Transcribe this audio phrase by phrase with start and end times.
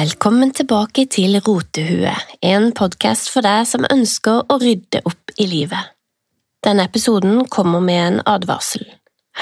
[0.00, 2.12] Velkommen tilbake til Rotehue,
[2.46, 5.90] en podkast for deg som ønsker å rydde opp i livet.
[6.64, 8.86] Denne episoden kommer med en advarsel.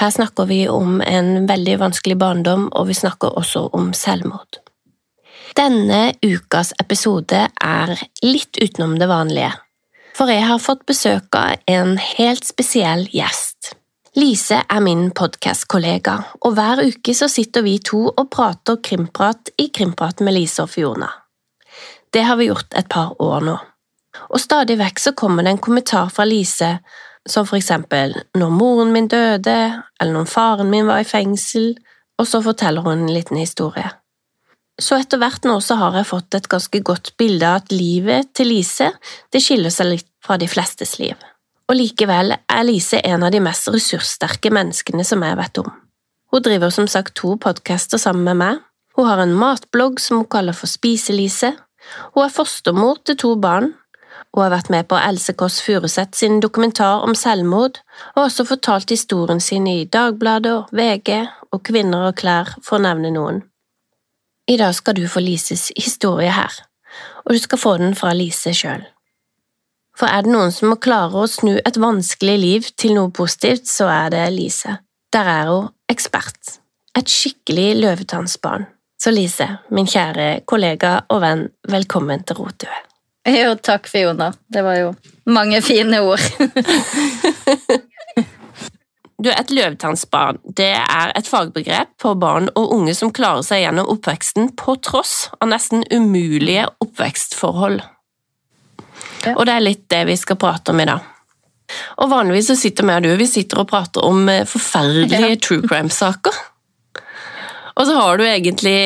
[0.01, 4.59] Her snakker vi om en veldig vanskelig barndom, og vi snakker også om selvmord.
[5.55, 9.53] Denne ukas episode er litt utenom det vanlige,
[10.17, 13.77] for jeg har fått besøk av en helt spesiell gjest.
[14.19, 19.69] Lise er min podkastkollega, og hver uke så sitter vi to og prater krimprat i
[19.71, 21.07] Krimprat med Lise og Fiona.
[22.11, 23.53] Det har vi gjort et par år nå,
[24.27, 26.73] og stadig vekk så kommer det en kommentar fra Lise
[27.29, 29.57] som for eksempel når moren min døde,
[30.01, 31.71] eller når faren min var i fengsel,
[32.19, 33.87] og så forteller hun en liten historie.
[34.81, 38.33] Så etter hvert nå så har jeg fått et ganske godt bilde av at livet
[38.35, 38.91] til Lise
[39.31, 41.15] det skiller seg litt fra de flestes liv.
[41.69, 45.69] Og likevel er Lise en av de mest ressurssterke menneskene som jeg vet om.
[46.33, 48.63] Hun driver som sagt to podcaster sammen med meg.
[48.97, 51.53] Hun har en matblogg som hun kaller for Spise-Lise.
[52.15, 53.73] Hun er fostermor til to barn.
[54.33, 57.79] Hun har vært med på Else Kåss Furuseth sin dokumentar om selvmord,
[58.15, 61.15] og også fortalt historien sin i Dagbladet, VG
[61.53, 63.43] og Kvinner og klær, for å nevne noen.
[64.49, 66.53] I dag skal du få Lises historie her,
[67.25, 68.85] og du skal få den fra Lise sjøl.
[69.99, 73.67] For er det noen som må klare å snu et vanskelig liv til noe positivt,
[73.67, 74.77] så er det Lise.
[75.11, 76.59] Der er hun ekspert.
[76.95, 78.69] Et skikkelig løvetannsbarn.
[78.99, 82.79] Så Lise, min kjære kollega og venn, velkommen til Rotue.
[83.27, 84.31] Jo, takk, Fiona.
[84.47, 84.95] Det var jo
[85.27, 86.23] mange fine ord.
[89.19, 93.89] Du, Et løvetannsbarn det er et fagbegrep på barn og unge som klarer seg gjennom
[93.91, 97.81] oppveksten på tross av nesten umulige oppvekstforhold.
[99.25, 99.35] Ja.
[99.35, 101.07] Og det er litt det vi skal prate om i dag.
[102.01, 105.39] Og Vanligvis så sitter vi og du vi sitter og prater om eh, forferdelige ja.
[105.43, 106.37] true crime-saker.
[107.79, 108.77] Og så har du egentlig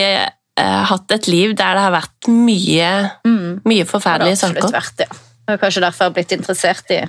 [0.59, 2.89] eh, hatt et liv der det har vært mye,
[3.25, 3.63] mm.
[3.69, 4.59] mye forferdelige saker.
[4.59, 5.21] Det har absolutt vært ja.
[5.43, 6.99] Og Kanskje derfor jeg har blitt interessert i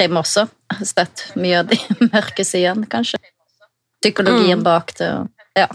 [0.00, 0.46] dem også.
[0.82, 1.78] Sett mye av de
[2.14, 3.20] mørke sidene, kanskje.
[4.02, 4.64] Psykologien mm.
[4.66, 5.68] bak det, og ja.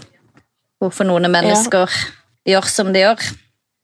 [0.82, 2.10] Hvorfor noen mennesker ja.
[2.54, 3.22] gjør som de gjør.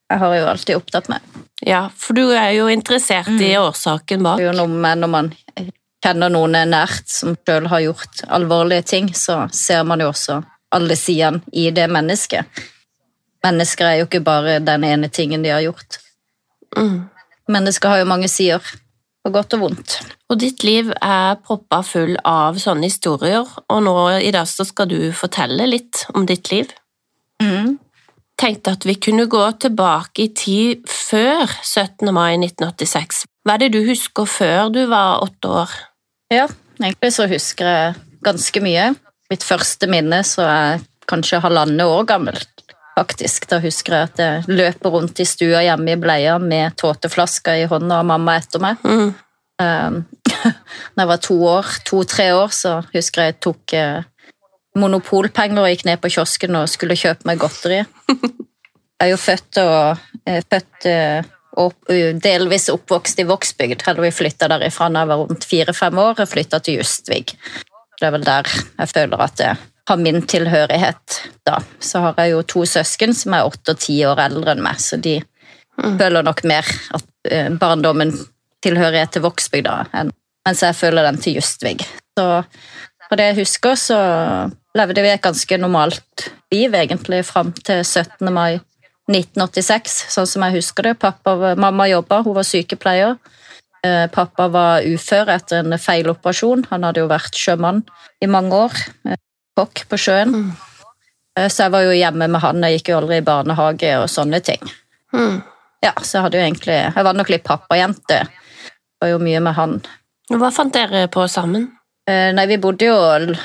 [0.09, 1.25] Jeg har jo alltid opptatt meg.
[1.67, 3.43] Ja, for du er jo interessert mm.
[3.45, 4.41] i årsaken bak.
[4.41, 5.31] Det er jo noe med når man
[6.05, 10.41] kjenner noen nært som sjøl har gjort alvorlige ting, så ser man jo også
[10.75, 12.47] alle sidene i det mennesket.
[13.45, 16.01] Mennesker er jo ikke bare den ene tingen de har gjort.
[16.77, 17.09] Mm.
[17.49, 18.63] Mennesker har jo mange sider
[19.25, 19.99] på godt og vondt.
[20.29, 24.91] Og ditt liv er proppa full av sånne historier, og nå i dag så skal
[24.91, 26.71] du fortelle litt om ditt liv.
[27.43, 27.79] Mm.
[28.39, 32.13] Tenkte at vi kunne gå tilbake i tid før 17.
[32.15, 33.25] mai 1986.
[33.43, 35.75] Hva er det du husker før du var åtte år?
[36.31, 36.47] Ja,
[36.79, 38.93] egentlig så husker jeg ganske mye.
[39.33, 42.59] Mitt første minne så er kanskje halvannet år gammelt
[42.99, 43.47] faktisk.
[43.51, 47.67] Da husker jeg at jeg løper rundt i stua hjemme i bleia med tåteflaska i
[47.71, 48.85] hånda og mamma etter meg.
[48.85, 49.11] Mm.
[49.59, 49.99] Um,
[50.95, 54.07] når jeg var to år, to-tre år, så husker jeg jeg tok uh,
[54.77, 57.81] monopolpenger og gikk ned på kiosken og skulle kjøpe meg godteri.
[58.99, 61.91] Jeg er jo født og, uh, født, uh, og
[62.23, 63.83] delvis oppvokst i Vågsbygd.
[63.87, 67.25] Hadde vi flytta derifra da jeg var rundt fire-fem år og flytta til Justvig.
[67.99, 69.59] Det er vel der jeg føler at jeg
[69.89, 71.57] har min tilhørighet, da.
[71.81, 74.79] Så har jeg jo to søsken som er åtte og ti år eldre enn meg,
[74.85, 75.97] så de mm.
[75.99, 78.13] føler nok mer at barndommen
[78.63, 79.79] tilhørighet til Vågsbygda,
[80.47, 81.79] mens jeg føler den til Justvig.
[82.19, 82.27] Så
[83.09, 83.99] på det jeg husker, så
[84.79, 88.29] levde vi et ganske normalt liv egentlig fram til 17.
[88.33, 88.61] mai
[89.09, 90.99] 1986, sånn som jeg husker det.
[91.01, 93.17] Pappa, mamma jobba, hun var sykepleier.
[93.87, 96.67] Eh, pappa var ufør etter en feiloperasjon.
[96.73, 97.85] Han hadde jo vært sjømann
[98.21, 98.75] i mange år
[99.59, 100.35] kokk på sjøen.
[100.35, 100.51] Mm.
[101.39, 104.11] Eh, så jeg var jo hjemme med han, jeg gikk jo aldri i barnehage og
[104.13, 104.61] sånne ting.
[105.15, 105.41] Mm.
[105.85, 108.21] Ja, så jeg hadde jo egentlig Jeg var nok litt pappajente.
[109.01, 109.79] Var jo mye med han.
[110.29, 111.71] Hva fant dere på sammen?
[112.09, 112.97] Eh, nei, Vi bodde jo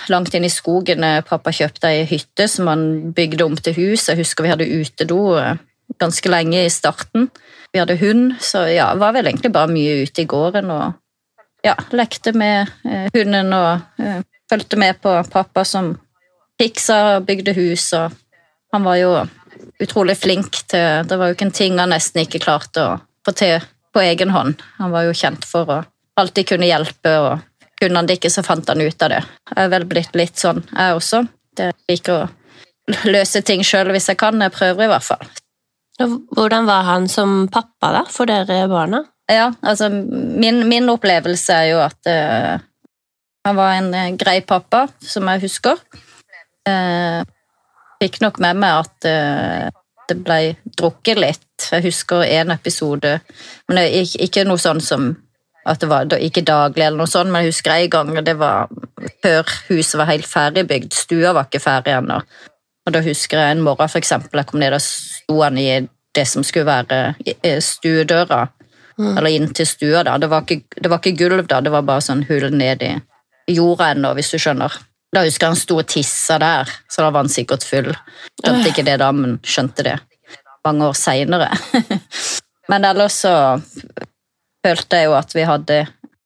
[0.09, 1.03] langt inn i skogen.
[1.27, 4.07] Pappa kjøpte ei hytte som han bygde om til hus.
[4.07, 5.57] Jeg husker vi hadde utedo eh,
[5.99, 7.27] ganske lenge i starten.
[7.73, 10.93] Vi hadde hund, så ja, var vel egentlig bare mye ute i gården og
[11.65, 12.69] ja, lekte med
[13.15, 14.03] hunden og
[14.51, 15.93] fulgte med på pappa som
[16.61, 18.13] fiksa og bygde hus, og
[18.73, 19.13] han var jo
[19.81, 23.33] utrolig flink til Det var jo ikke en ting han nesten ikke klarte å få
[23.37, 23.57] til
[23.93, 24.61] på egen hånd.
[24.79, 25.79] Han var jo kjent for å
[26.19, 27.41] alltid kunne hjelpe, og
[27.83, 29.21] kunne han det ikke, så fant han ut av det.
[29.51, 31.23] Jeg er vel blitt litt sånn, jeg også.
[31.59, 34.41] Jeg liker å løse ting sjøl hvis jeg kan.
[34.41, 35.25] Jeg prøver i hvert fall.
[36.33, 39.03] Hvordan var han som pappa da, for dere barna?
[39.31, 42.57] Ja, altså Min, min opplevelse er jo at uh,
[43.45, 45.79] han var en uh, grei pappa, som jeg husker.
[46.67, 47.21] Uh,
[48.01, 49.69] fikk nok med meg at uh,
[50.09, 51.69] det ble drukket litt.
[51.69, 53.19] Jeg husker en episode,
[53.69, 55.13] men ikke, ikke noe sånn som
[55.65, 58.67] at det var ikke daglig, eller noe sånt, men jeg husker en gang det var
[59.23, 60.93] før huset var helt ferdigbygd.
[60.93, 62.19] Stua var ikke ferdig ennå.
[62.83, 65.69] Og da husker jeg en morgen for eksempel, jeg kom ned og sto han i
[66.13, 68.47] det som skulle være stuedøra,
[68.93, 69.17] Mm.
[69.17, 70.03] eller inn til stua.
[70.03, 70.17] da.
[70.17, 72.91] Det var, ikke, det var ikke gulv, da, det var bare sånn hull ned i
[73.55, 74.75] jorda ennå, hvis du skjønner.
[75.13, 77.89] Da husker jeg han sto og tissa der, så da var han sikkert full.
[78.41, 79.95] Skjønte ikke det da, men skjønte det
[80.63, 81.49] mange år seinere.
[82.69, 83.33] men ellers så
[84.63, 85.79] følte jeg jo at vi hadde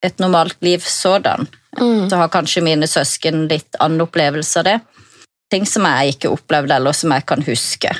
[0.05, 1.47] et normalt liv sådan.
[1.79, 2.09] Mm.
[2.09, 4.77] Så har kanskje mine søsken litt annen opplevelse av det.
[5.51, 7.93] Ting som jeg ikke opplevde, eller som jeg kan huske.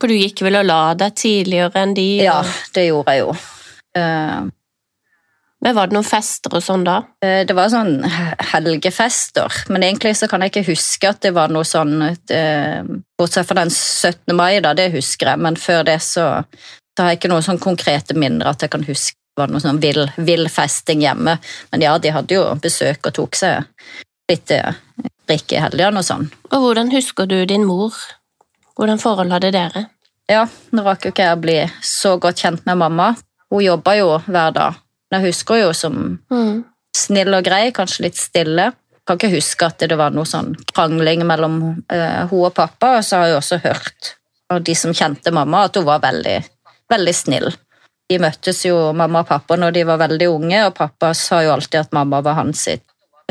[0.00, 2.08] For du gikk vel og la deg tidligere enn de?
[2.24, 2.40] Ja,
[2.74, 3.34] det gjorde jeg jo.
[3.96, 4.50] Uh,
[5.64, 6.98] Men var det noen fester og sånn da?
[7.24, 8.02] Eh, Det var sånn
[8.52, 12.82] helgefester, men egentlig så kan jeg ikke huske at det var noe sånn eh,
[13.16, 14.34] Bortsett fra den 17.
[14.36, 17.62] mai, da, det husker jeg, men før det så, så har jeg ikke noen sånn
[17.62, 21.38] konkrete minner at jeg kan huske det var noe sånn vill, vill festing hjemme.
[21.72, 23.64] Men ja, de hadde jo besøk og tok seg
[24.30, 24.76] litt eh,
[25.28, 26.28] drikke i helgene og sånn.
[26.52, 27.96] Og hvordan husker du din mor?
[28.78, 29.88] Hvordan forhold hadde dere?
[30.30, 33.10] Ja, nå rakk jo ikke jeg å bli så godt kjent med mamma.
[33.52, 34.78] Hun jobba jo hver dag.
[35.10, 35.98] Men jeg husker jo som
[36.30, 36.64] Mm.
[36.96, 38.70] snill og grei, kanskje litt stille.
[38.94, 41.58] Jeg kan ikke huske at det var noe sånn krangling mellom
[41.90, 44.14] eh, hun og pappa, og så har jeg også hørt
[44.50, 46.38] av de som kjente mamma, at hun var veldig,
[46.88, 47.50] veldig snill.
[48.10, 51.54] De møttes jo, mamma og pappa, når de var veldig unge, og pappa sa jo
[51.54, 52.84] alltid at mamma var hans sitt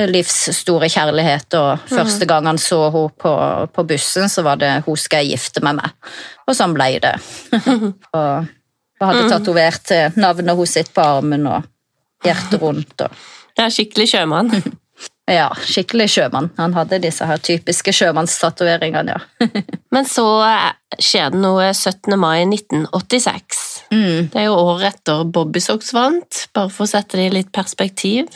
[0.10, 3.34] livs store kjærlighet, og første gang han så henne på,
[3.70, 5.94] på bussen, så var det 'hun skal jeg gifte meg med'.
[6.48, 7.14] Og sånn ble det.
[8.18, 8.48] og,
[9.00, 11.64] og hadde tatovert eh, navnet hennes sitt på armen og
[12.26, 13.02] hjertet rundt.
[13.02, 13.12] og
[13.56, 14.50] Det er skikkelig sjømann.
[15.32, 16.50] ja, skikkelig sjømann.
[16.58, 19.48] Han hadde disse her typiske sjømannstatoveringene, ja.
[19.94, 20.26] Men så
[21.00, 22.18] skjer det noe 17.
[22.20, 23.62] mai 1986.
[23.94, 27.34] Mm, Det er jo året etter Bobby Socks vant, bare for å sette det i
[27.40, 28.28] litt perspektiv.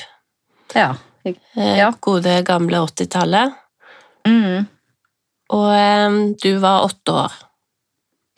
[0.75, 0.93] ja.
[1.27, 1.33] Eh,
[1.75, 1.89] Ja.
[1.99, 3.51] Gode, gamle 80-tallet.
[4.27, 4.63] Mm.
[5.51, 5.69] Og
[6.07, 7.33] um, du var åtte år.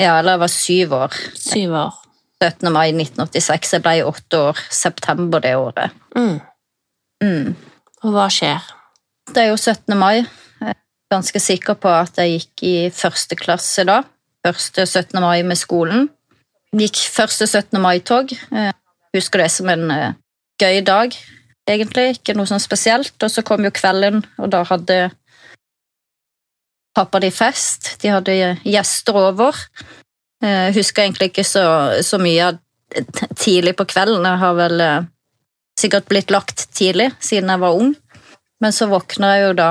[0.02, 1.18] ja, eller jeg var syv år.
[1.38, 1.94] Syv år.
[2.42, 2.72] 17.
[2.74, 3.74] mai 1986.
[3.76, 4.58] Jeg ble åtte år.
[4.74, 5.92] September det året.
[6.16, 6.40] Mm.
[7.22, 7.56] Mm.
[8.06, 8.64] Og hva skjer?
[9.30, 9.96] Det er jo 17.
[10.00, 10.22] mai.
[10.24, 10.78] Jeg er
[11.12, 14.02] ganske sikker på at jeg gikk i første klasse da.
[14.46, 15.20] Første 17.
[15.22, 16.08] mai med skolen.
[16.80, 17.80] Gikk første 17.
[17.82, 18.32] mai-tog.
[18.54, 18.72] Eh,
[19.16, 20.14] Husker det som en eh,
[20.62, 21.16] gøy dag,
[21.68, 22.20] egentlig.
[22.20, 23.16] Ikke noe sånn spesielt.
[23.26, 25.00] Og så kom jo kvelden, og da hadde
[26.96, 27.96] pappa de fest.
[28.04, 29.58] De hadde gjester over.
[30.40, 31.64] Jeg husker egentlig ikke så,
[32.06, 32.54] så mye
[33.36, 34.24] tidlig på kvelden.
[34.26, 35.10] Jeg har vel eh,
[35.80, 37.94] sikkert blitt lagt tidlig, siden jeg var ung.
[38.60, 39.70] Men så våkner jeg jo da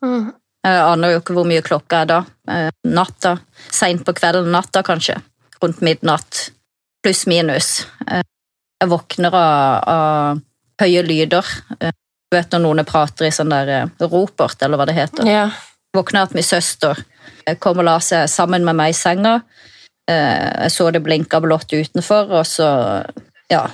[0.00, 0.30] Mm.
[0.64, 2.16] Jeg aner jo ikke hvor mye klokka er da.
[2.48, 3.34] Eh, Natta.
[3.72, 4.46] Seint på kvelden.
[4.52, 5.18] Natta, kanskje.
[5.60, 6.50] Rundt midnatt.
[7.04, 7.86] Pluss minus.
[8.08, 8.22] Eh,
[8.80, 10.40] Jeg våkner av, av
[10.80, 11.44] høye lyder.
[11.80, 11.92] Eh,
[12.30, 15.26] Du vet når noen prater i sånn der ropert, eller hva det heter.
[15.28, 15.50] Ja.
[15.96, 16.96] Våkner at min søster
[17.58, 19.40] kom og la seg sammen med meg i senga.
[20.08, 22.70] Jeg så det blinka blått utenfor, og så
[23.50, 23.66] Ja.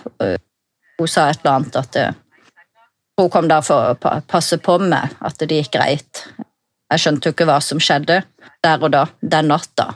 [0.98, 2.14] Hun sa et eller annet at eh,
[3.20, 6.22] hun kom der for å passe på meg, at det gikk greit.
[6.92, 8.20] Jeg skjønte jo ikke hva som skjedde
[8.64, 9.90] der og da, den natta.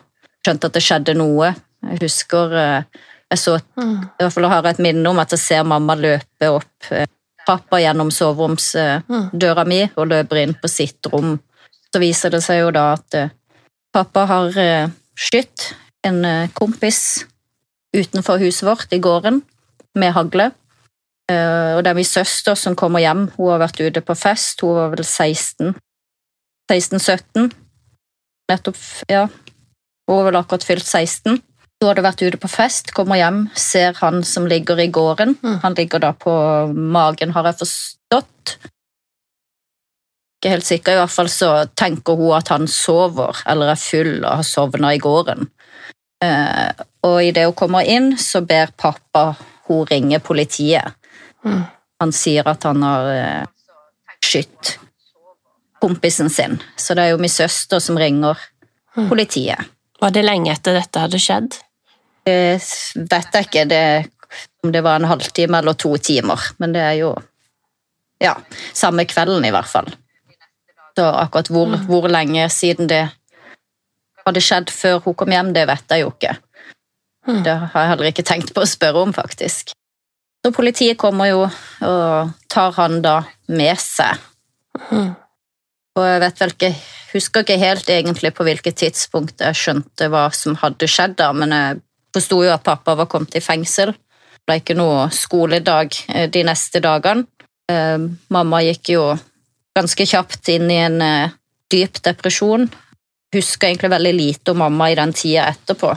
[0.45, 1.53] Skjønte at det skjedde noe.
[1.85, 4.01] Jeg husker eh, jeg så, Mm.
[4.19, 7.07] i hvert fall har jeg et minne om at jeg ser mamma løpe opp eh,
[7.47, 11.39] trappa gjennom soveromsdøra mi og løper inn på sitt rom.
[11.93, 13.17] Så viser det seg jo da at
[13.95, 14.53] pappa har
[15.19, 15.71] skutt
[16.07, 16.21] en
[16.55, 17.25] kompis
[17.97, 19.41] utenfor huset vårt i gården
[19.99, 20.51] med hagle.
[21.31, 23.29] Eh, Og det er min søster som kommer hjem.
[23.37, 24.61] Hun har vært ute på fest.
[24.61, 25.75] Hun var vel 16.
[26.71, 27.51] 16-17.
[28.51, 29.29] Nettopp, ja.
[30.09, 31.39] Hun var vel akkurat fylt 16.
[31.81, 35.39] Hun hadde vært ute på fest, kommer hjem, ser han som ligger i gården.
[35.41, 35.55] Mm.
[35.63, 36.33] Han ligger da på
[36.77, 38.57] magen, har jeg forstått.
[40.37, 41.49] Ikke helt sikker, i hvert fall så
[41.81, 45.49] tenker hun at han sover, eller er full og har sovna i gården.
[46.21, 49.31] Eh, og idet hun kommer inn, så ber pappa
[49.71, 51.00] hun ringe politiet.
[52.01, 53.47] Han sier at han har eh,
[54.25, 54.79] skutt
[55.81, 58.37] kompisen sin, så det er jo min søster som ringer
[59.09, 59.61] politiet.
[60.01, 61.57] Var det lenge etter dette hadde skjedd?
[62.25, 62.61] Det
[63.11, 63.85] vet jeg ikke det,
[64.65, 67.15] om det var en halvtime eller to timer, men det er jo
[68.21, 68.35] ja,
[68.77, 69.89] samme kvelden i hvert fall.
[70.97, 71.87] Så akkurat hvor, Mm.
[71.87, 73.09] hvor lenge siden det
[74.27, 76.37] hadde skjedd før hun kom hjem, det vet jeg jo ikke.
[77.27, 77.43] Mm.
[77.45, 79.73] Det har jeg heller ikke tenkt på å spørre om, faktisk.
[80.41, 83.19] Så politiet kommer jo og tar han da
[83.53, 84.21] med seg.
[84.91, 85.13] Mm.
[85.99, 86.71] Og jeg vet vel ikke,
[87.13, 91.53] husker ikke helt egentlig på hvilket tidspunkt jeg skjønte hva som hadde skjedd, da, men
[91.53, 91.81] jeg
[92.15, 93.93] forsto jo at pappa var kommet i fengsel.
[93.93, 97.27] Det ble ikke noe skoledag eh, de neste dagene.
[97.71, 97.99] Eh,
[98.33, 99.05] mamma gikk jo
[99.77, 101.37] ganske kjapt inn i en eh,
[101.71, 102.71] dyp depresjon.
[103.35, 105.93] Husker egentlig veldig lite om mamma i den tida etterpå.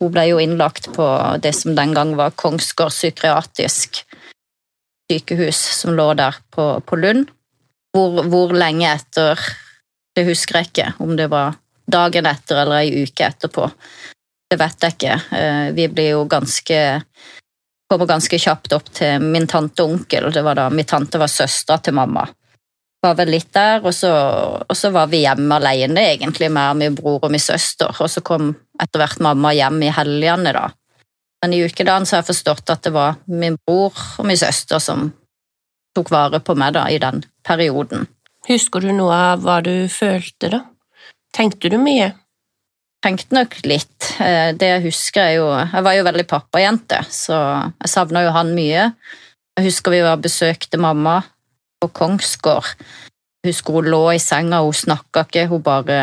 [0.00, 1.06] Hun ble jo innlagt på
[1.42, 4.04] det som den gang var Kongsgård psykiatrisk
[5.12, 7.28] sykehus, som lå der på, på Lund.
[7.92, 9.40] Hvor, hvor, lenge etter,
[10.16, 10.92] det husker jeg ikke.
[11.04, 13.68] Om det var dagen etter eller ei uke etterpå.
[14.48, 15.18] Det vet jeg ikke.
[15.36, 16.80] Eh, vi blir jo ganske
[17.88, 20.26] Kommer ganske kjapt opp til min tante og onkel.
[20.28, 22.26] Det var da Min tante var søstera til mamma.
[23.02, 24.10] Var vel litt der, og så,
[24.64, 27.94] og så var vi hjemme alene, egentlig, med min bror og min søster.
[28.02, 28.50] Og så kom
[28.82, 30.66] etter hvert mamma hjem i helgene, da.
[31.42, 34.82] Men i ukedagen så har jeg forstått at det var min bror og min søster
[34.82, 35.12] som
[35.94, 38.08] tok vare på meg da, i den perioden.
[38.48, 40.64] Husker du noe av hva du følte, da?
[41.34, 42.10] Tenkte du mye?
[43.04, 44.10] Tenkte nok litt.
[44.18, 47.36] Eh, det jeg husker, er jo Jeg var jo veldig pappajente, så
[47.78, 48.88] jeg savna jo han mye.
[49.58, 51.20] Jeg husker vi var besøkte mamma
[51.80, 52.72] på Kongsgård.
[53.46, 56.00] Husker hun lå i senga, hun snakka ikke, hun bare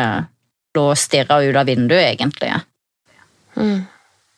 [0.76, 2.52] lå og stirra ut av vinduet, egentlig.
[3.56, 3.84] Mm.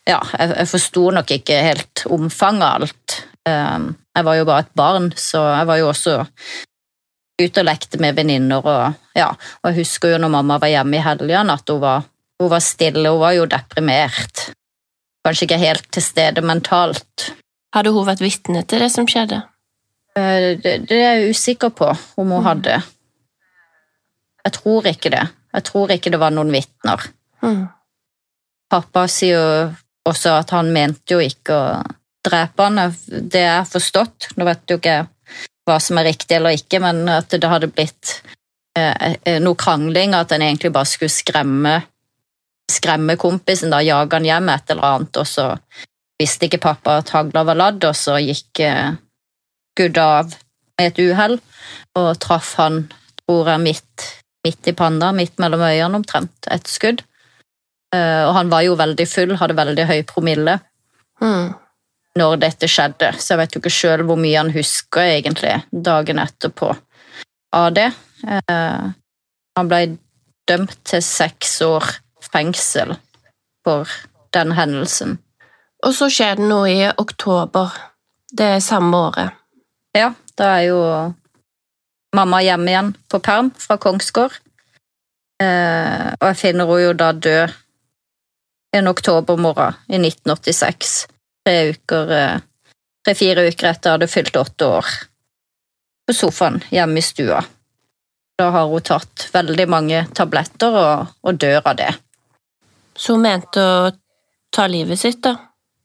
[0.09, 3.17] Ja, jeg, jeg forsto nok ikke helt omfanget av alt.
[3.49, 6.15] Um, jeg var jo bare et barn, så jeg var jo også
[7.39, 8.65] ute og lekte med venninner.
[8.65, 9.29] Og, ja,
[9.61, 12.07] og jeg husker jo når mamma var hjemme i helgene, at hun var,
[12.41, 13.05] hun var stille.
[13.05, 14.49] Hun var jo deprimert.
[15.25, 17.29] Kanskje ikke helt til stede mentalt.
[17.75, 19.43] Hadde hun vært vitne til det som skjedde?
[20.19, 22.47] Eh, det, det er jeg usikker på om hun mm.
[22.47, 22.79] hadde.
[24.45, 25.25] Jeg tror ikke det.
[25.55, 27.05] Jeg tror ikke det var noen vitner.
[27.43, 27.63] Mm.
[28.69, 31.99] Pappa sier jo også at han mente jo ikke å drepe
[32.29, 34.33] dreperne, det er forstått.
[34.37, 34.99] Nå vet jo ikke
[35.67, 38.19] hva som er riktig eller ikke, men at det hadde blitt
[38.77, 41.75] eh, eh noe krangling, at en egentlig bare skulle skremme,
[42.69, 45.51] skremme kompisen, da, jage han hjem et eller annet, og så
[46.19, 48.97] visste ikke pappa at hagla var ladd, og så gikk eh,
[49.79, 50.35] skuddet av
[50.79, 51.39] med et uhell
[51.99, 52.83] og traff han,
[53.23, 54.09] tror jeg, midt,
[54.45, 57.01] midt i panna, midt mellom øynene omtrent, et skudd.
[57.95, 60.59] Eh, og han var jo veldig full, hadde veldig høy promille.
[61.23, 61.55] Mm
[62.17, 66.21] når dette skjedde, så jeg vet jo ikke sjøl hvor mye han husker egentlig dagen
[66.21, 66.71] etterpå
[67.55, 67.89] av det.
[68.25, 68.85] Eh,
[69.59, 69.81] han ble
[70.49, 71.85] dømt til seks år
[72.29, 72.95] fengsel
[73.65, 73.89] for
[74.35, 75.17] den hendelsen.
[75.85, 77.75] Og så skjer det noe i oktober
[78.35, 79.38] det samme året.
[79.97, 80.79] Ja, da er jo
[82.15, 84.35] mamma hjemme igjen på perm fra Kongsgård.
[85.41, 87.55] Eh, og jeg finner henne jo da død
[88.77, 91.07] en oktobermorgen i 1986
[91.49, 92.37] tre uker eh,
[93.07, 94.87] Tre-fire uker etter jeg hadde fylt åtte år,
[96.03, 97.37] på sofaen hjemme i stua.
[98.37, 101.93] Da har hun tatt veldig mange tabletter og, og dør av det.
[102.99, 103.87] Så hun mente å
[104.51, 105.31] ta livet sitt, da?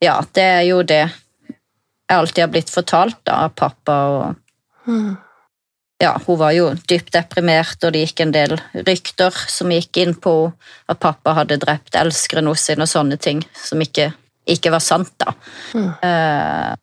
[0.02, 1.04] Ja, det er jo det
[2.08, 4.00] jeg alltid har blitt fortalt da, av pappa.
[4.14, 5.14] og mm.
[6.02, 10.12] Ja, hun var jo dypt deprimert, og det gikk en del rykter som gikk inn
[10.18, 10.34] på
[10.90, 14.10] at pappa hadde drept elskeren sin og sånne ting, som ikke
[14.44, 15.32] ikke var sant, da.
[15.72, 15.88] Mm.
[16.04, 16.74] Uh,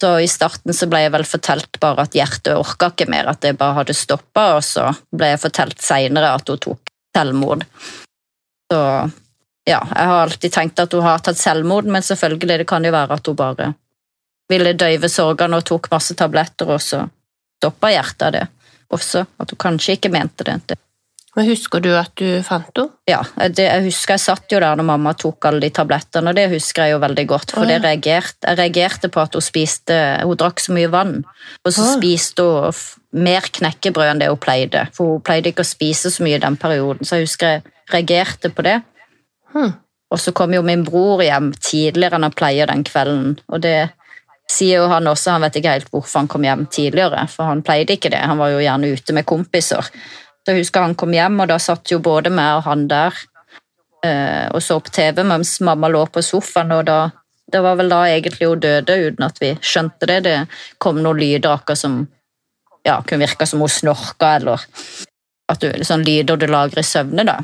[0.00, 3.42] så i starten så ble jeg vel fortalt bare at hjertet orka ikke mer, at
[3.44, 7.66] det bare hadde stoppa, og så ble jeg fortalt seinere at hun tok selvmord.
[8.70, 8.80] Så
[9.70, 12.92] ja, jeg har alltid tenkt at hun har tatt selvmord, men selvfølgelig det kan jo
[12.94, 13.72] være at hun bare
[14.50, 17.04] ville døyve sorgene og tok masse tabletter, og så
[17.60, 18.46] stoppa hjertet av det
[18.90, 19.26] også.
[19.38, 20.78] At hun kanskje ikke mente det.
[21.36, 22.90] Men Husker du at du fant henne?
[23.08, 26.38] Ja, det, jeg husker jeg satt jo der når mamma tok alle de tablettene, og
[26.38, 27.54] det husker jeg jo veldig godt.
[27.54, 27.78] For oh, ja.
[27.82, 31.20] reagerte, jeg reagerte på at hun spiste Hun drakk så mye vann,
[31.62, 31.92] og så oh.
[31.94, 34.88] spiste hun mer knekkebrød enn det hun pleide.
[34.96, 37.66] For hun pleide ikke å spise så mye i den perioden, så jeg husker jeg
[37.94, 38.80] reagerte på det.
[40.10, 43.92] Og så kom jo min bror hjem tidligere enn han pleier den kvelden, og det
[44.50, 47.62] sier jo han også, han vet ikke helt hvorfor han kom hjem tidligere, for han
[47.66, 49.90] pleide ikke det, han var jo gjerne ute med kompiser.
[50.40, 53.14] Så jeg husker han kom hjem, og da satt jo både meg og han der
[54.06, 56.72] eh, og så på TV mens mamma lå på sofaen.
[56.72, 57.10] og da,
[57.52, 60.20] Det var vel da egentlig hun døde, uten at vi skjønte det.
[60.24, 60.36] Det
[60.78, 62.00] kom noen lyder akkurat som
[62.86, 64.66] ja, kunne virke som hun snorka, eller
[65.50, 67.26] at du, sånn lyder du lager i søvne.
[67.28, 67.40] da.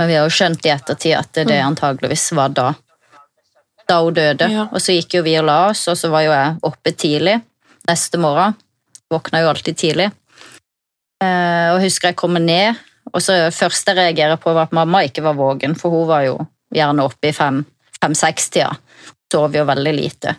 [0.00, 1.66] Men vi har jo skjønt i ettertid at det, mm.
[1.66, 2.70] antageligvis var da
[3.90, 4.46] da hun døde.
[4.48, 4.68] Ja.
[4.70, 7.36] Og så gikk jo vi og la oss, og så var jo jeg oppe tidlig
[7.90, 8.54] neste morgen.
[9.10, 10.06] Våkna jo alltid tidlig.
[11.20, 12.78] Eh, og husker jeg kommer ned,
[13.10, 16.24] og så først jeg reagerer på, var at mamma ikke var våken, for hun var
[16.28, 16.38] jo
[16.72, 18.70] gjerne oppe i fem-seks-tida.
[19.30, 20.36] Sov jo veldig lite.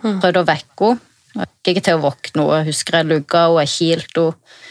[0.00, 0.18] Hmm.
[0.22, 1.10] Prøvde å vekke henne.
[1.34, 2.42] Gikk ikke til å våkne.
[2.42, 2.64] henne.
[2.70, 4.62] husker jeg lugga henne, jeg kilte henne.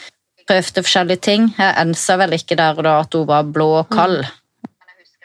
[0.47, 1.51] Prøvde forskjellige ting.
[1.57, 4.23] Jeg ensa vel ikke der og da at hun var blå og kald.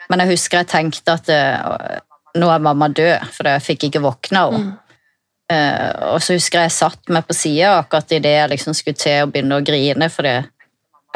[0.09, 1.99] Men jeg husker jeg tenkte at eh,
[2.39, 4.77] nå er mamma død, for jeg fikk ikke våkne av henne.
[5.49, 8.99] Uh, og så husker jeg jeg satt meg på sida akkurat idet jeg liksom skulle
[9.01, 10.43] til å begynne å grine fordi jeg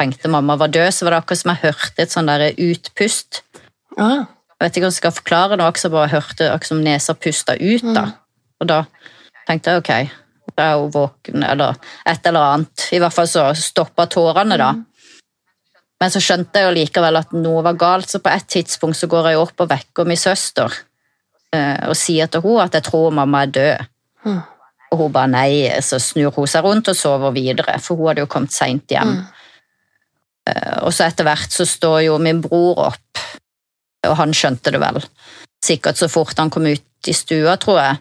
[0.00, 3.44] tenkte mamma var død, så var det akkurat som jeg hørte et sånn der utpust.
[3.94, 4.26] Ah.
[4.26, 7.54] Jeg vet ikke om jeg skal forklare det, akkurat bare hørte akkurat som nesa pusta
[7.60, 7.86] ut.
[7.94, 8.08] da.
[8.58, 8.80] Og da
[9.46, 9.92] tenkte jeg ok,
[10.62, 12.88] er hun våken, eller et eller annet.
[12.92, 14.72] I hvert fall så stoppa tårene, da.
[16.00, 19.08] Men så skjønte jeg jo likevel at noe var galt, så på et tidspunkt så
[19.10, 20.72] går jeg opp og vekker min søster
[21.54, 23.86] eh, og sier til henne at jeg tror mamma er død.
[24.24, 24.42] Mm.
[24.92, 28.26] Og hun bare nei, så snur hun seg rundt og sover videre, for hun hadde
[28.26, 29.16] jo kommet seint hjem.
[30.50, 33.24] Eh, Og så etter hvert så står jo min bror opp,
[34.04, 35.00] og han skjønte det vel.
[35.64, 37.96] Sikkert så fort han kom ut i stua, tror jeg.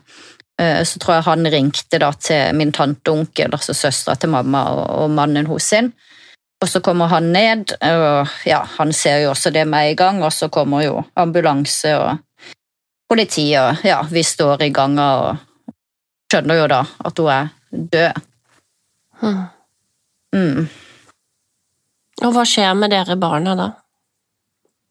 [0.61, 4.29] Eh, Så tror jeg han ringte da til min tante og onkel, altså søstera til
[4.29, 5.93] mamma og mannen hos sin.
[6.61, 10.23] Og så kommer han ned, og ja, han ser jo også det med en gang,
[10.23, 12.19] og så kommer jo ambulanse og
[13.09, 15.41] politi, og ja, vi står i ganga og
[16.31, 18.21] skjønner jo da at hun er død.
[19.23, 19.43] Mm.
[20.35, 20.69] Mm.
[22.23, 23.71] Og hva skjer med dere barna da?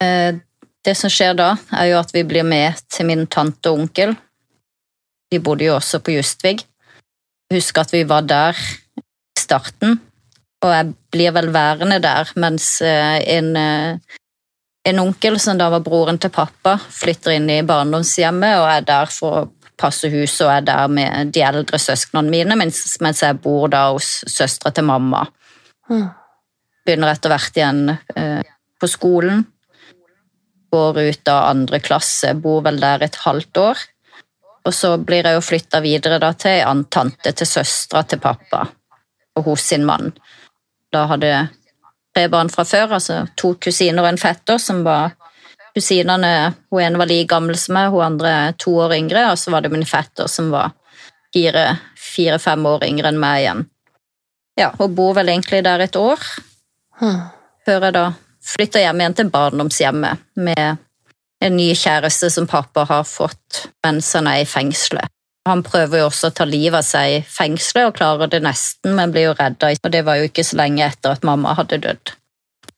[0.02, 0.34] Eh,
[0.84, 4.16] Det som skjer da, er jo at vi blir med til min tante og onkel.
[5.32, 6.58] De bodde jo også på Justvig.
[7.52, 9.98] Husker at vi var der i starten,
[10.62, 14.20] og jeg blir vel værende der, mens eh, en, eh,
[14.88, 19.12] en onkel, som da var broren til pappa, flytter inn i barndomshjemmet og er der
[19.12, 19.48] for å
[19.82, 23.88] passe huset og er der med de eldre søsknene mine, mens, mens jeg bor da
[23.90, 25.26] hos søstera til mamma
[25.90, 26.08] Mm.
[26.86, 28.42] begynner etter hvert igjen eh,
[28.80, 29.44] på skolen.
[30.72, 33.82] Går ut av andre klasse, bor vel der et halvt år.
[34.64, 38.20] Og så blir jeg jo flytta videre da til ei annen tante til søstera til
[38.22, 38.66] pappa
[39.36, 40.12] og hos sin mann.
[40.92, 41.48] Da hadde jeg
[42.14, 45.16] tre barn fra før, altså to kusiner og en fetter, som var
[45.74, 49.50] kusinene Hun ene var like gammel som meg, hun andre to år yngre, og så
[49.50, 50.74] var det min fetter som var
[51.32, 53.62] fire-fem år yngre enn meg igjen.
[54.60, 56.18] Ja, hun bor vel egentlig der et år,
[57.00, 57.22] Mm.
[57.66, 58.12] før jeg da
[58.44, 60.76] flytter hjem igjen til barndomshjemmet med
[61.42, 65.10] en ny kjæreste som pappa har fått mens han er i fengselet.
[65.48, 68.94] Han prøver jo også å ta livet av seg i fengselet og klarer det nesten,
[68.94, 71.80] men blir jo redda, og det var jo ikke så lenge etter at mamma hadde
[71.82, 72.12] dødd.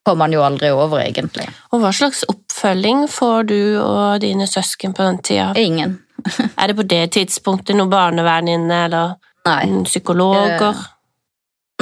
[0.05, 1.44] Kom han jo aldri over, egentlig.
[1.72, 5.53] Og hva slags oppfølging får du og dine søsken på den tida?
[5.61, 5.98] Ingen.
[6.61, 9.14] Er det på det tidspunktet noe barnevern inne, eller
[9.48, 9.85] Nei.
[9.85, 10.81] psykologer?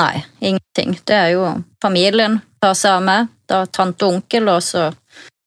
[0.02, 0.96] Nei, ingenting.
[1.06, 1.46] Det er jo
[1.82, 4.88] familien tar seg av meg, da tante og onkel, og så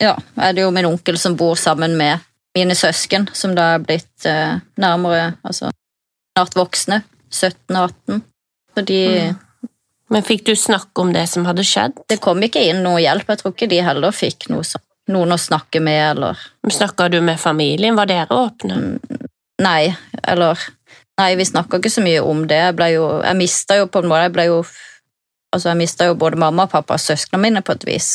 [0.01, 2.23] ja, er det jo min onkel som bor sammen med
[2.55, 5.71] mine søsken, som da er blitt eh, nærmere, altså
[6.35, 8.21] snart voksne, 17 og 18.
[8.75, 9.01] Så de,
[10.11, 12.03] Men fikk du snakke om det som hadde skjedd?
[12.09, 14.63] det kom ikke inn noe hjelp, jeg tror ikke de heller fikk noe
[15.11, 16.39] noen å snakke med, eller
[16.71, 17.95] Snakka du med familien?
[17.97, 18.79] Var dere åpne?
[19.61, 20.59] Nei, eller
[21.15, 22.57] Nei, vi snakka ikke så mye om det.
[22.59, 24.57] Jeg ble jo Jeg mista jo på en måte Jeg ble jo
[25.55, 28.09] Altså, jeg mista jo både mamma og pappa og søsknene mine på et vis.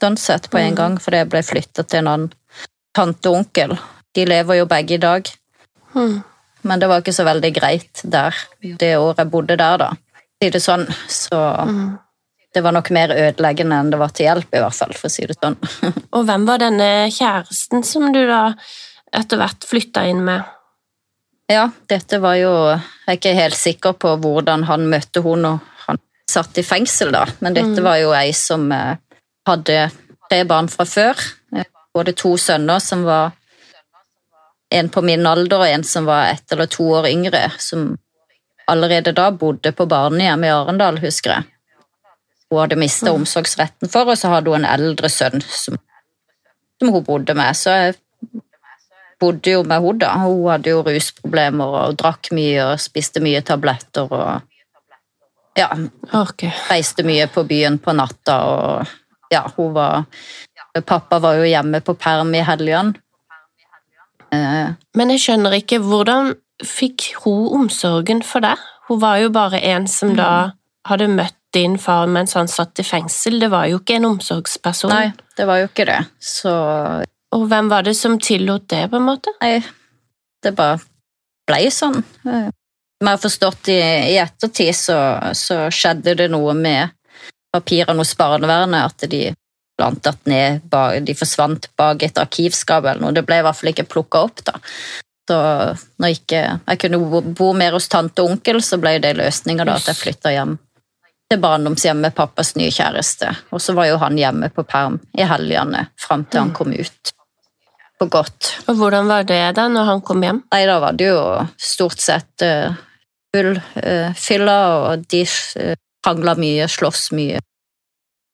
[0.00, 0.76] Sånn sett på en Mm.
[0.76, 2.32] gang, fordi jeg ble flytta til en annen
[2.94, 3.78] tante og onkel.
[4.14, 5.26] De lever jo begge i dag,
[5.94, 6.22] Mm.
[6.64, 9.90] men det var ikke så veldig greit der det året jeg bodde der, da.
[10.42, 11.98] Si det sånn, så Mm.
[12.54, 15.10] det var nok mer ødeleggende enn det var til hjelp, i hvert fall, for å
[15.10, 15.56] si det sånn.
[16.12, 18.54] Og hvem var denne kjæresten som du da
[19.12, 20.44] etter hvert flytta inn med?
[21.50, 25.60] Ja, dette var jo Jeg er ikke helt sikker på hvordan han møtte hun når
[25.86, 27.24] han satt i fengsel, da.
[27.40, 27.82] Men dette Mm.
[27.84, 28.96] var jo ei som eh,
[29.48, 29.78] hadde
[30.28, 31.20] tre barn fra før.
[31.56, 33.32] Eh, Både to sønner som var
[34.70, 37.94] en på min alder og en som var ett eller to år yngre, som
[38.68, 41.46] allerede da bodde på barnehjem i Arendal, husker jeg.
[42.50, 43.22] Hun hadde mista Mm.
[43.22, 45.78] omsorgsretten for, og så hadde hun en eldre sønn som,
[46.78, 47.56] som hun bodde med.
[47.56, 47.94] Så jeg
[49.20, 50.12] bodde jo med henne, da.
[50.22, 54.42] Hun hadde jo rusproblemer og drakk mye og spiste mye tabletter og
[55.58, 55.68] ja,
[56.14, 56.52] Okay.
[56.70, 58.86] reiste mye på byen på natta og
[59.32, 60.06] ja, hun var
[60.86, 62.94] Pappa var jo hjemme på perm i helgene.
[64.32, 68.60] Eh, Men jeg skjønner ikke, hvordan fikk hun omsorgen for deg?
[68.88, 70.52] Hun var jo bare en som da
[70.88, 73.38] hadde møtt din far mens han satt i fengsel.
[73.40, 74.92] Det var jo ikke en omsorgsperson.
[74.92, 75.98] nei, det var jo ikke det.
[76.20, 76.52] Så
[77.32, 79.32] Og hvem var det som tillot det, på en måte?
[79.40, 79.58] nei,
[80.44, 80.78] det bare
[81.48, 82.04] blei sånn.
[82.24, 83.80] Vi har forstått i,
[84.12, 84.96] i ettertid, så,
[85.34, 86.90] så skjedde det noe med
[87.58, 89.26] papirene hos barnevernet, at de
[89.78, 93.14] blant annet ned, de forsvant bak et arkivskap eller noe.
[93.14, 94.58] Det ble i hvert fall ikke plukka opp, da.
[95.28, 95.36] Så
[96.00, 99.76] når ikke jeg kunne bo, mer hos tante og onkel, så ble det løsninga da,
[99.76, 100.56] at jeg flytta hjem.
[101.28, 103.28] til barndomshjemmet pappas nye kjæreste.
[103.52, 107.12] Og så var jo han hjemme på perm i helgene fram til han kom ut
[108.00, 108.54] på godt.
[108.68, 110.40] Og hvordan var det da når han kom hjem?
[110.54, 111.20] Nei, da var det jo
[111.60, 112.72] stort sett uh,
[113.34, 115.20] full uh, fylla, og de
[115.60, 117.42] uh, krangla mye, sloss mye.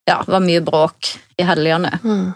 [0.08, 1.90] Ja, det var mye bråk i helgene.
[2.04, 2.32] Mm.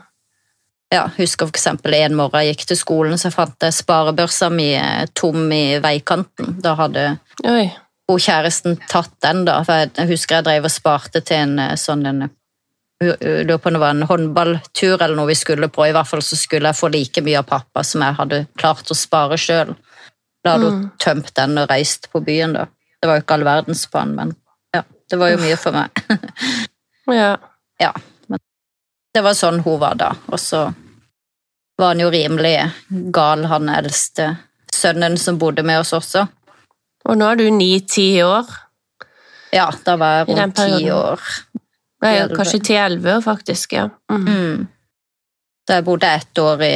[0.95, 4.71] Ja, husker eksempel en morgen jeg gikk til skolen, så fant jeg sparebørsa mi
[5.15, 6.55] tom i veikanten.
[6.65, 7.67] Da hadde Oi.
[8.09, 9.59] hun kjæresten tatt den, da.
[9.69, 12.25] For jeg husker jeg drev og sparte til en sånn en
[13.05, 15.85] lurer på om det var en håndballtur eller noe vi skulle på.
[15.87, 18.89] I hvert fall så skulle jeg få like mye av pappa som jeg hadde klart
[18.91, 19.77] å spare sjøl.
[20.43, 20.91] Da hadde hun Mm.
[20.99, 22.65] tømt den og reist på byen, da.
[23.01, 24.35] Det var jo ikke all verdens på han, men
[24.75, 25.91] ja, det var jo mye for meg.
[27.09, 27.37] Ja.
[27.79, 27.93] Ja,
[28.27, 28.41] men
[29.15, 30.13] det var sånn hun var da.
[30.29, 30.67] Og så
[31.79, 32.57] var han jo rimelig
[33.15, 34.33] gal, han eldste
[34.75, 36.27] sønnen som bodde med oss også.
[37.09, 38.49] Og nå er du ni-ti år.
[39.55, 41.23] Ja, da var jeg rundt ti år.
[42.05, 43.73] Nei, kanskje ti-elleve år, faktisk.
[43.73, 43.89] ja.
[44.13, 44.27] Mm.
[44.27, 44.67] Mm.
[45.69, 46.75] Da jeg bodde ett år i,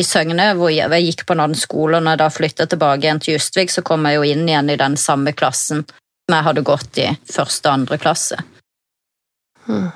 [0.00, 1.96] i Søgne, hvor jeg, jeg gikk på en annen skole.
[1.96, 4.70] og når jeg da flytta tilbake igjen til Justvik, så kom jeg jo inn igjen
[4.70, 8.38] i den samme klassen som jeg hadde gått i første og andre klasse.
[9.66, 9.90] Mm.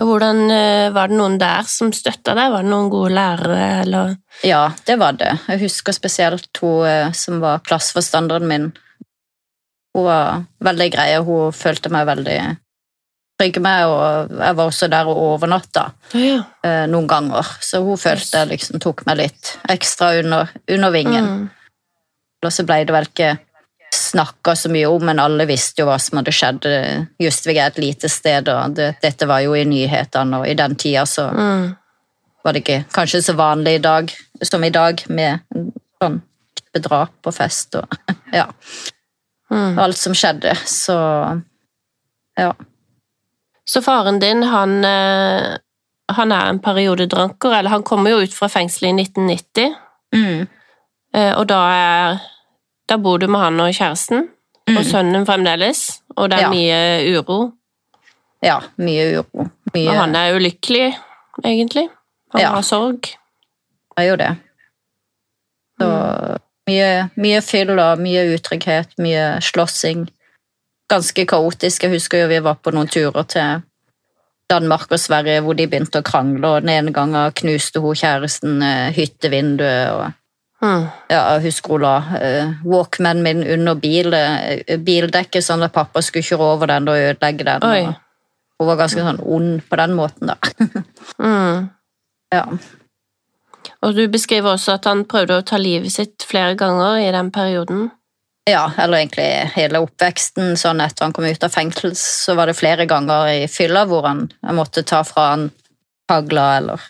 [0.00, 2.52] Og hvordan eh, Var det noen der som støtta deg?
[2.54, 4.14] Var det noen gode lærere, eller
[4.46, 5.34] Ja, det var det.
[5.50, 8.70] Jeg husker spesielt hun eh, som var klasseforstanderen min.
[9.92, 12.38] Hun var veldig grei, og hun følte meg veldig
[13.42, 15.84] trygg med, og jeg var også der og overnatta
[16.16, 16.40] ja.
[16.64, 17.48] eh, noen ganger.
[17.60, 21.28] Så hun følte jeg liksom tok meg litt ekstra under, under vingen.
[21.28, 21.48] Mm.
[22.42, 23.34] Og så ble det vel ikke
[23.94, 26.66] snakka så mye om, men alle visste jo hva som hadde skjedd.
[27.20, 30.74] Justvik er et lite sted, og det, dette var jo i nyhetene, og i den
[30.80, 31.76] tida så Mm.
[32.44, 35.40] var det ikke kanskje så vanlig i dag som i dag, med
[36.02, 36.20] sånn
[36.56, 37.86] type drap på fest og
[38.32, 38.48] ja,
[39.52, 39.78] Mm.
[39.78, 40.54] alt som skjedde.
[40.64, 40.94] Så
[42.38, 42.52] ja.
[43.68, 45.56] Så faren din, han, eh,
[46.08, 49.74] han er en periodedranker, eller han kommer jo ut fra fengselet i 1990,
[50.14, 50.46] Mm.
[51.14, 52.20] eh, og da er
[52.88, 54.28] Da bor du med han og kjæresten,
[54.68, 54.84] og Mm.
[54.84, 56.50] sønnen fremdeles, og det er Ja.
[56.50, 57.52] mye uro.
[58.42, 59.48] ja, mye uro.
[59.74, 60.94] Mye Og han er ulykkelig,
[61.44, 61.88] egentlig.
[62.32, 62.50] Han Ja.
[62.50, 63.00] har sorg.
[63.02, 64.36] Det er jo det.
[65.80, 70.08] Så mye, mye fyll og mye utrygghet, mye slåssing.
[70.90, 71.82] Ganske kaotisk.
[71.82, 73.62] Jeg husker jo vi var på noen turer til
[74.50, 78.62] Danmark og Sverige hvor de begynte å krangle, og den ene gangen knuste hun kjæresten
[78.62, 79.90] eh, hyttevinduet.
[79.90, 80.12] og
[80.62, 80.84] Mm.
[81.10, 86.02] ja, jeg husker hun la uh, walkmanen min under bil, uh, bildekket, sånn at pappa
[86.06, 87.64] skulle kjøre over den og ødelegge den.
[87.66, 90.36] Og hun var ganske sånn ond på den måten, da.
[91.22, 91.66] Mm.
[92.32, 92.44] ja.
[93.82, 97.30] Og du beskriver også at han prøvde å ta livet sitt flere ganger i den
[97.34, 97.90] perioden.
[98.46, 100.56] ja, eller egentlig hele oppveksten.
[100.58, 104.06] sånn Etter han kom ut av fengsel, så var det flere ganger i fylla hvor
[104.06, 105.50] han måtte ta fra han
[106.10, 106.80] hagla eller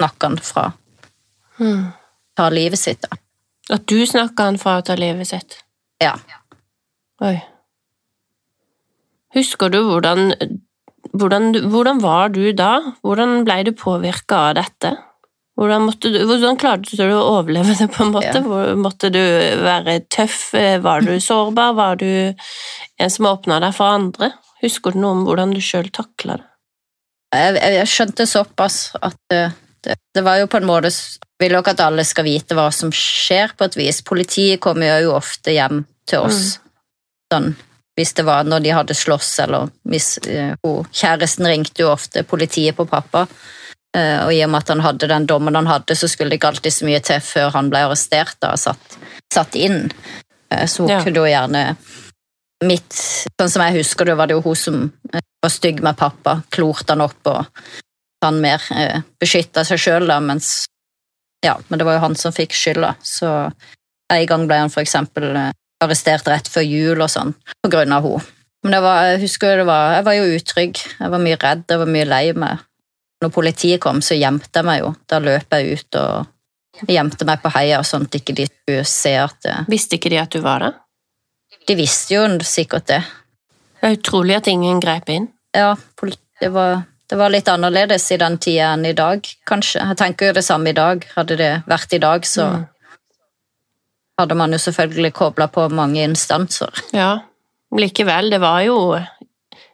[0.00, 0.72] snakke han fra
[1.60, 1.92] Mm.
[2.36, 3.02] Ta livet sitt.
[3.02, 3.18] da.
[3.72, 5.60] At du snakka han fra å ta livet sitt.
[6.02, 6.16] Ja.
[7.22, 7.36] Oi.
[9.36, 10.34] Husker du hvordan,
[11.12, 12.74] hvordan, hvordan var du da?
[13.06, 14.96] Hvordan ble du påvirka av dette?
[15.56, 18.40] Hvordan, du, hvordan klarte du å overleve det, på en måte?
[18.40, 18.74] Ja.
[18.76, 19.20] Måtte du
[19.62, 20.54] være tøff?
[20.54, 21.76] Var du sårbar?
[21.76, 22.08] Var du
[22.98, 24.32] en som åpna deg for andre?
[24.64, 26.48] Husker du noe om hvordan du sjøl takla det?
[27.32, 30.90] Jeg, jeg, jeg skjønte såpass at eh, det, det var jo på en måte
[31.42, 34.02] vil jo ikke at alle skal vite hva som skjer, på et vis.
[34.06, 36.58] Politiet kommer jo ofte hjem til oss.
[37.32, 37.52] Sånn,
[37.98, 40.54] hvis det var når de hadde slåss, eller hvis uh,
[40.92, 43.26] Kjæresten ringte jo ofte politiet på pappa.
[43.96, 46.40] Uh, og i og med at han hadde den dommen han hadde, så skulle det
[46.40, 48.98] ikke alltid så mye til før han ble arrestert da, og satt,
[49.34, 49.90] satt inn.
[50.52, 51.02] Uh, så hun Ja.
[51.04, 51.64] kunne jo gjerne
[52.62, 52.94] mitt,
[53.40, 56.42] Sånn som jeg husker det, var det jo hun som eh, var stygg med pappa,
[56.54, 57.64] klorte han opp og
[58.26, 60.66] han mer eh, beskytta seg sjøl, da, mens
[61.42, 63.50] Ja, men det var jo han som fikk skylda, så
[64.12, 65.50] en gang ble han for eksempel eh,
[65.82, 68.38] arrestert rett før jul og sånn, på grunn av henne.
[68.62, 71.38] Men det var, jeg husker jo det var, jeg var jo utrygg, jeg var mye
[71.42, 72.60] redd, jeg var mye lei meg.
[73.22, 74.92] Når politiet kom, så gjemte jeg meg jo.
[75.10, 79.12] Da løp jeg ut og gjemte meg på heia, sånn at ikke de skulle se
[79.18, 79.56] at det...
[79.70, 80.78] Visste ikke de at du var der?
[81.66, 83.02] De visste jo sikkert det.
[83.78, 85.28] Det er utrolig at ingen grep inn.
[85.54, 85.74] Ja,
[86.40, 89.82] det var, det var litt annerledes i den tida enn i dag, kanskje.
[89.90, 91.02] Jeg tenker jo det samme i dag.
[91.12, 92.62] Hadde det vært i dag, så Mm.
[94.20, 96.70] hadde man jo selvfølgelig kobla på mange instanser.
[96.96, 97.18] Ja,
[97.76, 98.76] likevel, det var jo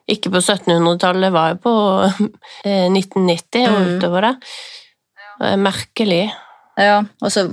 [0.09, 1.75] ikke på 1700-tallet, det var jo på
[2.65, 3.99] eh, 1990 og Mm.
[3.99, 4.35] utover det.
[5.41, 6.33] Er Merkelig.
[6.79, 7.47] Ja, og så,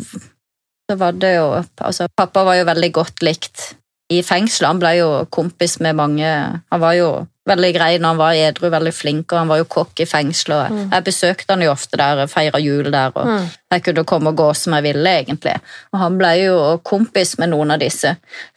[0.90, 3.76] så var det jo altså, Pappa var jo veldig godt likt
[4.10, 4.68] i fengselet.
[4.70, 6.26] Han ble jo kompis med mange
[6.72, 9.68] Han var jo veldig grei når han var edru, veldig flink, og han var jo
[9.76, 10.74] kokk i fengselet.
[10.74, 10.88] Mm.
[10.96, 13.46] Jeg besøkte han jo ofte der, feira jul der, og mm.
[13.76, 15.54] jeg kunne komme og gå som jeg ville, egentlig.
[15.94, 18.16] Og han ble jo kompis med noen av disse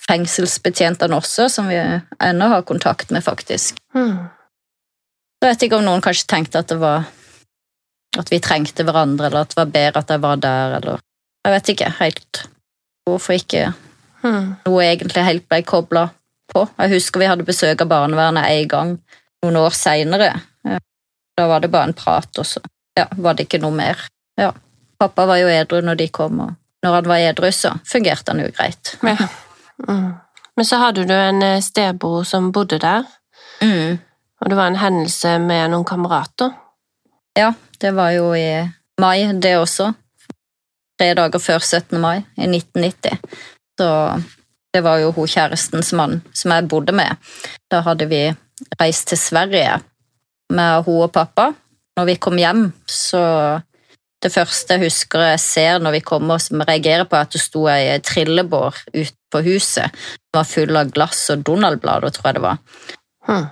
[0.08, 3.80] fengselsbetjentene også, som vi ennå har kontakt med, faktisk.
[3.96, 4.16] Mm.
[5.38, 7.06] Så vet ikke om noen kanskje tenkte at det var
[8.18, 11.04] at vi trengte hverandre, eller at det var bedre at jeg var der, eller
[11.46, 12.40] Jeg vet ikke helt
[13.06, 13.72] hvorfor ikke
[14.24, 14.48] hmm.
[14.66, 16.08] noe egentlig helt ble kobla
[16.52, 16.64] på.
[16.78, 18.94] Jeg husker vi hadde besøk av barnevernet en gang
[19.42, 20.32] noen år seinere.
[21.38, 22.60] Da var det bare en prat, og så
[22.98, 24.00] ja, var det ikke noe mer.
[24.40, 24.50] Ja.
[24.98, 28.42] Pappa var jo edru når de kom, og når han var edru, så fungerte han
[28.42, 28.96] jo greit.
[29.06, 29.28] Ja.
[29.86, 30.16] Mm.
[30.58, 33.06] Men så hadde du en eh, stebror som bodde der,
[33.62, 33.98] mm.
[34.42, 36.50] og det var en hendelse med noen kamerater.
[37.38, 38.66] Ja, det var jo i
[38.98, 39.92] mai, det også.
[40.98, 42.00] Tre dager før 17.
[42.02, 43.22] mai i 1990.
[43.78, 43.88] Så
[44.78, 47.18] det var jo hun kjærestens mann som jeg bodde med.
[47.70, 48.22] Da hadde vi
[48.80, 49.80] reist til Sverige
[50.54, 51.50] med hun og pappa.
[51.98, 53.62] Når vi kom hjem, så
[54.18, 57.68] Det første jeg husker jeg ser når vi kommer, som reagerer på, at det sto
[57.70, 59.94] ei trillebår ute på huset.
[59.94, 62.58] Den var full av glass og Donald-blader, tror jeg det var.
[63.28, 63.46] Hmm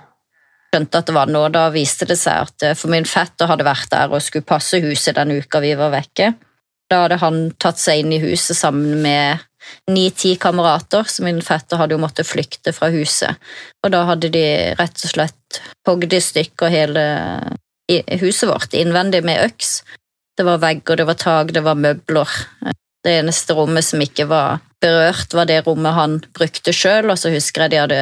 [0.77, 3.67] skjønte at det var noe, da viste det seg at eh, for min fetter hadde
[3.67, 6.33] vært der og skulle passe huset den uka vi var vekke.
[6.87, 9.43] Da hadde han tatt seg inn i huset sammen med
[9.91, 13.39] ni-ti kamerater, så min fetter hadde jo måttet flykte fra huset.
[13.83, 14.45] Og da hadde de
[14.79, 17.05] rett og slett hogd i stykker hele
[18.19, 19.81] huset vårt innvendig med øks.
[20.37, 22.33] Det var vegger, det var tak, det var møbler.
[23.03, 27.31] Det eneste rommet som ikke var berørt, var det rommet han brukte sjøl, og så
[27.33, 28.01] husker jeg de hadde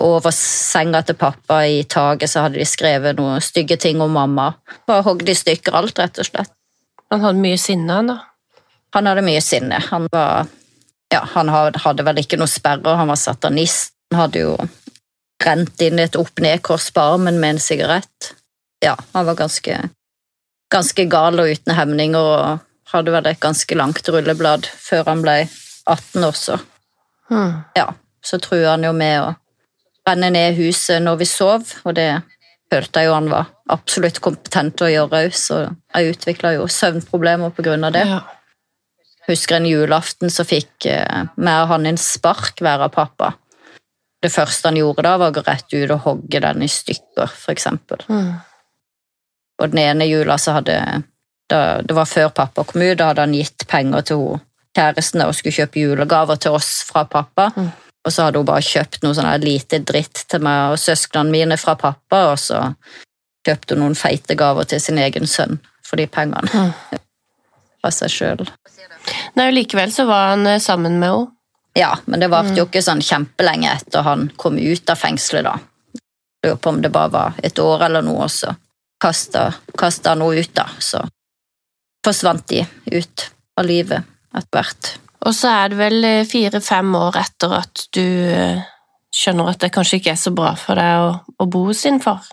[0.00, 4.52] over senga til pappa i taket så hadde de skrevet noen stygge ting om mamma.
[4.88, 6.52] Bare hogd i stykker alt, rett og slett.
[7.10, 8.18] Han hadde mye sinne, han da?
[8.94, 9.80] Han hadde mye sinne.
[9.90, 10.48] Han var
[11.12, 13.94] Ja, han hadde vel ikke noe sperrer, han var satanist.
[14.10, 14.54] Han hadde jo
[15.44, 18.32] rent inn et opp-ned-kors på armen med en sigarett.
[18.84, 19.76] Ja, han var ganske,
[20.72, 25.36] ganske gal og uten hemninger og hadde vel et ganske langt rulleblad før han ble
[25.90, 26.58] 18 også.
[27.30, 27.62] Hmm.
[27.78, 27.92] Ja,
[28.24, 29.30] så truer han jo med å
[30.06, 32.10] brenne ned huset når vi sov, og det
[32.70, 35.62] følte jeg jo han var absolutt kompetent til å gjøre òg, så
[35.94, 38.06] jeg utvikla jo søvnproblemer på grunn av det.
[38.08, 38.20] Ja.
[39.30, 43.34] Husker en julaften så fikk eh, vi og han en spark hver av pappa.
[44.20, 47.30] Det første han gjorde da, var å gå rett ut og hogge den i stykker,
[47.52, 48.02] eksempel.
[48.10, 48.32] Mm.
[49.60, 50.76] Og den ene jula så hadde
[51.50, 54.26] da, Det var før pappa kom ut, da hadde han gitt penger til
[54.76, 57.50] kjæresten og skulle kjøpe julegaver til oss fra pappa.
[57.56, 57.70] Mm.
[58.06, 61.58] Og så hadde hun bare kjøpt noe sånn lite dritt til meg og søsknene mine
[61.60, 62.62] fra pappa, og så
[63.46, 66.48] kjøpte hun noen feite gaver til sin egen sønn for de pengene.
[66.54, 67.00] Mm.
[67.80, 68.48] Av seg sjøl.
[69.38, 71.36] Nei, likevel så var han eh, sammen med henne.
[71.78, 72.68] Ja, men det varte jo mm.
[72.68, 76.02] ikke sånn kjempelenge etter han kom ut av fengselet, da.
[76.42, 78.50] Lurer på om det bare var et år eller noe, og så
[79.00, 80.66] kasta han henne ut, da.
[80.82, 81.04] Så
[82.04, 83.26] forsvant de ut
[83.60, 84.92] av livet etter hvert.
[85.28, 88.62] Og så er det vel eh, fire-fem år etter at du eh,
[89.14, 92.00] skjønner at det kanskje ikke er så bra for deg å, å bo hos din
[92.02, 92.24] far.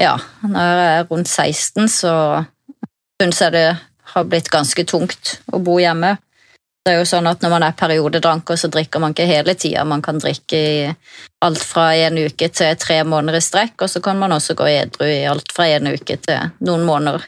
[0.00, 2.14] Ja, når jeg er rundt 16, så
[3.20, 3.66] syns jeg det
[4.14, 6.16] har blitt ganske tungt å bo hjemme.
[6.82, 9.84] Det er jo sånn at Når man er periodedranker, så drikker man ikke hele tida.
[9.86, 10.94] Man kan drikke
[11.44, 14.66] alt fra en uke til tre måneder i strekk, og så kan man også gå
[14.66, 17.22] edru i alt fra en uke til noen måneder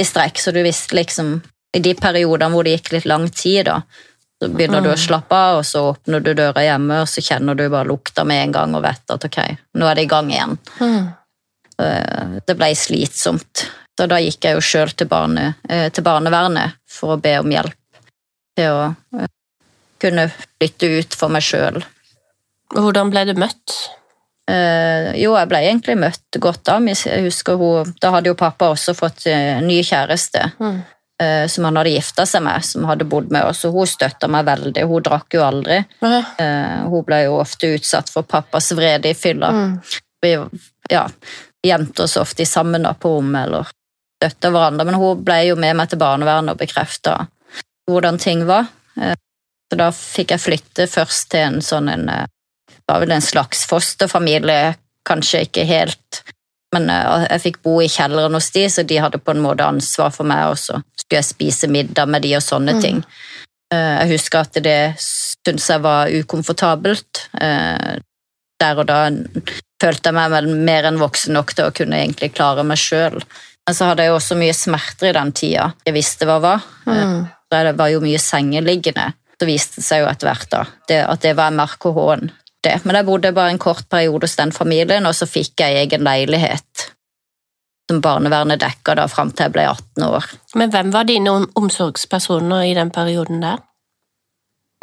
[0.00, 0.40] i strekk.
[0.40, 1.36] Så du visste liksom
[1.74, 3.80] I de periodene hvor det gikk litt lang tid, da,
[4.38, 4.84] så begynner mm.
[4.84, 5.02] du å mm.
[5.04, 8.44] slappe av, og så åpner du døra hjemme, og så kjenner du bare lukta med
[8.44, 9.38] en gang og vet at ok,
[9.74, 10.54] nå er det i gang igjen.
[10.78, 11.08] Mm.
[11.82, 13.64] Eh, det ble slitsomt.
[13.94, 17.52] Så da gikk jeg jo sjøl til, barne, eh, til, barnevernet for å be om
[17.52, 18.00] hjelp
[18.58, 18.86] til å
[19.18, 19.28] eh,
[20.02, 21.78] kunne flytte ut for meg sjøl.
[22.74, 23.76] Hvordan ble du møtt?
[24.44, 26.76] Uh, jo, jeg ble egentlig møtt godt da.
[26.84, 30.50] Jeg husker hun, Da hadde jo pappa også fått uh, ny kjæreste.
[30.58, 30.82] Mm.
[31.22, 33.62] Eh, som han hadde gifta seg med, som hadde bodd med oss.
[33.68, 34.82] Og hun støtta meg veldig.
[34.90, 35.78] Hun drakk jo aldri.
[36.02, 39.52] Uh, hun ble jo ofte utsatt for pappas vrede i fylla.
[39.54, 39.76] Mm.
[40.24, 40.32] Vi
[40.90, 41.04] ja,
[41.64, 43.70] gjemte oss ofte sammen på rommet eller
[44.24, 44.86] støtta hverandre.
[44.88, 47.24] Men hun ble jo med meg til barnevernet og bekrefta
[47.90, 48.70] hvordan ting var.
[48.96, 49.14] Uh,
[49.70, 52.08] så da fikk jeg flytte først til en sånn en
[52.84, 54.74] var vel en slags fosterfamilie,
[55.08, 56.24] kanskje ikke helt
[56.74, 60.10] men jeg fikk bo i kjelleren hos de, så de hadde på en måte ansvar
[60.10, 62.82] for meg også skulle jeg spise middag med de og sånne mm.
[62.82, 63.00] ting.
[63.74, 67.26] Eh, jeg husker at det syntes jeg var ukomfortabelt.
[67.40, 68.00] Eh,
[68.62, 69.00] der og da
[69.82, 73.20] følte jeg meg mer enn voksen nok til å kunne egentlig klare meg sjøl.
[73.66, 76.64] Men så hadde jeg også mye smerter i den tida jeg visste hva var.
[76.86, 77.22] Mm.
[77.50, 79.12] Det var jo mye sengeliggende.
[79.40, 82.30] så viste det seg jo etter hvert da, det, at det var MRKH-en.
[82.64, 82.74] det.
[82.84, 86.04] Men jeg bodde bare en kort periode hos den familien, og så fikk jeg egen
[86.06, 86.90] leilighet
[87.90, 90.28] som barnevernet dekka da fram til jeg ble 18 år.
[90.54, 93.58] Men hvem var dine omsorgspersoner i den perioden der?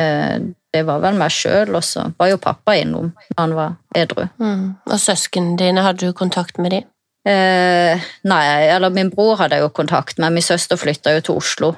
[0.01, 0.39] Eh,
[0.73, 4.27] Det var vel meg sjøl, og så var jo pappa innom da han var edru.
[4.39, 4.75] Mm.
[4.87, 6.83] Og søsknene dine, hadde du kontakt med dem?
[7.27, 10.33] Eh, nei, eller min bror hadde jeg jo kontakt med.
[10.33, 11.73] Min søster flytta jo til Oslo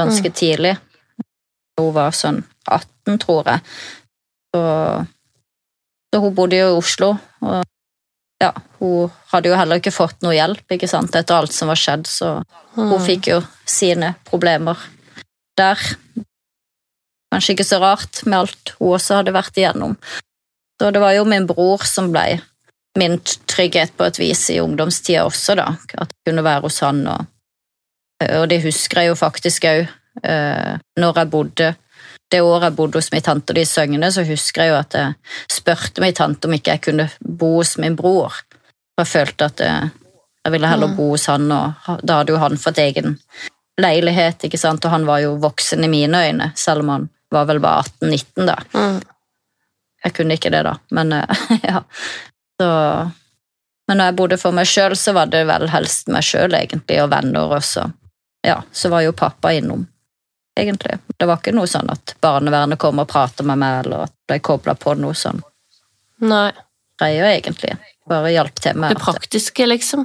[0.00, 0.76] ganske tidlig.
[1.80, 3.64] Hun var sånn 18, tror jeg.
[4.54, 4.62] Så,
[6.10, 7.12] så hun bodde jo i Oslo.
[7.44, 7.62] Og
[8.40, 11.16] ja, hun hadde jo heller ikke fått noe hjelp ikke sant?
[11.16, 12.38] etter alt som var skjedd, så
[12.76, 14.80] hun fikk jo sine problemer
[15.60, 15.80] der.
[17.30, 19.96] Kanskje ikke så rart med alt hun også hadde vært igjennom.
[20.80, 22.40] Så det var jo min bror som ble
[22.98, 25.68] min trygghet på et vis i ungdomstida også, da.
[25.94, 27.04] At jeg kunne være hos han.
[27.06, 27.26] Og,
[28.40, 29.86] og det husker jeg jo faktisk òg.
[30.98, 31.74] Når jeg bodde
[32.30, 34.94] Det året jeg bodde hos min tante og de Søgne, så husker jeg jo at
[34.94, 35.14] jeg
[35.50, 38.30] spurte min tante om ikke jeg kunne bo hos min bror.
[38.94, 39.88] For jeg følte at jeg,
[40.44, 40.96] jeg ville heller Mm.
[40.96, 41.72] bo hos han, og
[42.06, 43.16] da hadde jo han fått egen
[43.80, 47.46] leilighet, ikke sant, og han var jo voksen i mine øyne, selv om han var
[47.50, 48.56] vel bare 18-19 da.
[48.74, 49.00] Mm.
[50.04, 51.82] Jeg kunne ikke det, da, men eh, ja.
[52.60, 53.10] Så,
[53.88, 56.98] men når jeg bodde for meg sjøl, så var det vel helst meg sjøl, egentlig,
[57.00, 57.86] og venner også.
[58.44, 59.86] Ja, så var jo pappa innom,
[60.60, 60.98] egentlig.
[61.16, 64.44] Det var ikke noe sånn at barnevernet kom og prata med meg, eller at jeg
[64.44, 65.40] kobla på noe sånn
[66.20, 66.50] Nei.
[67.00, 67.78] greier, egentlig.
[68.08, 70.04] Bare hjalp til med Det praktiske, liksom.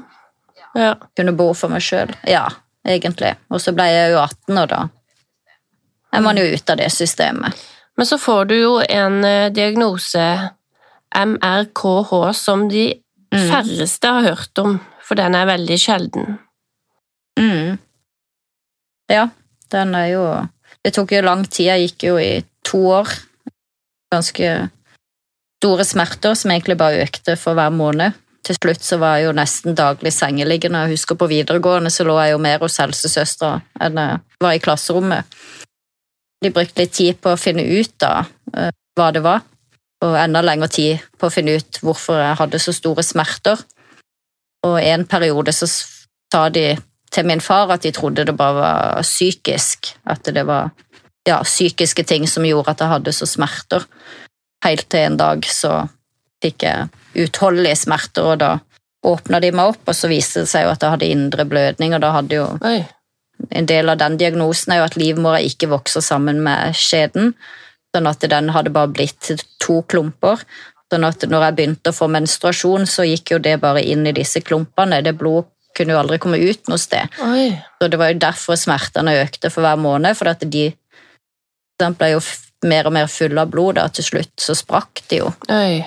[0.76, 0.96] Ja.
[1.15, 2.15] kunne bo for meg sjøl.
[2.24, 2.48] Ja,
[2.88, 3.36] egentlig.
[3.52, 4.86] Og så ble jeg jo 18, og da
[6.15, 7.68] er man jo ute av det systemet.
[8.00, 10.24] Men så får du jo en eh, diagnose,
[11.15, 13.01] MRKH, som de
[13.34, 13.49] Mm.
[13.51, 16.38] færreste har hørt om, for den er veldig sjelden.
[17.39, 17.78] Mm.
[19.12, 19.30] Ja,
[19.71, 20.25] den er jo
[20.86, 21.65] Det tok jo lang tid.
[21.65, 23.10] Jeg gikk jo i to år.
[24.13, 24.69] Ganske
[25.60, 28.13] store smerter som egentlig bare økte for hver måned.
[28.45, 30.84] Til slutt så var jeg jo nesten daglig sengeliggende.
[30.86, 34.60] Jeg husker på videregående så lå jeg jo mer hos helsesøstera enn jeg var i
[34.62, 35.25] klasserommet.
[36.43, 39.41] De brukte litt tid på å finne ut da eh, hva det var,
[40.06, 43.62] og enda lengre tid på å finne ut hvorfor jeg hadde så store smerter.
[44.65, 46.74] Og en periode så sa de
[47.13, 49.94] til min far at de trodde det bare var psykisk.
[50.06, 50.72] At det var
[51.28, 53.86] ja, psykiske ting som gjorde at jeg hadde så smerter.
[54.65, 55.86] Helt til en dag så
[56.44, 58.52] fikk jeg utholdelige smerter, og da
[59.06, 61.94] åpna de meg opp, og så viste det seg jo at jeg hadde indre blødning,
[61.96, 62.80] og da hadde jo Oi.
[63.50, 67.34] en del av den diagnosen er jo at livmora ikke vokser sammen med skjeden,
[67.95, 69.31] sånn at den hadde bare blitt
[69.63, 70.43] to klumper.
[70.91, 74.13] Sånn at når jeg begynte å få menstruasjon, så gikk jo det bare inn i
[74.15, 75.01] disse klumpene.
[75.05, 77.12] Det blod kunne jo aldri komme ut noe sted.
[77.25, 77.49] Oi.
[77.79, 80.69] Så det var jo derfor smertene økte for hver måned, for at de
[81.81, 82.21] ble jo
[82.65, 85.84] mer og mer fulle av blod, da til slutt så sprakk de jo, Oi.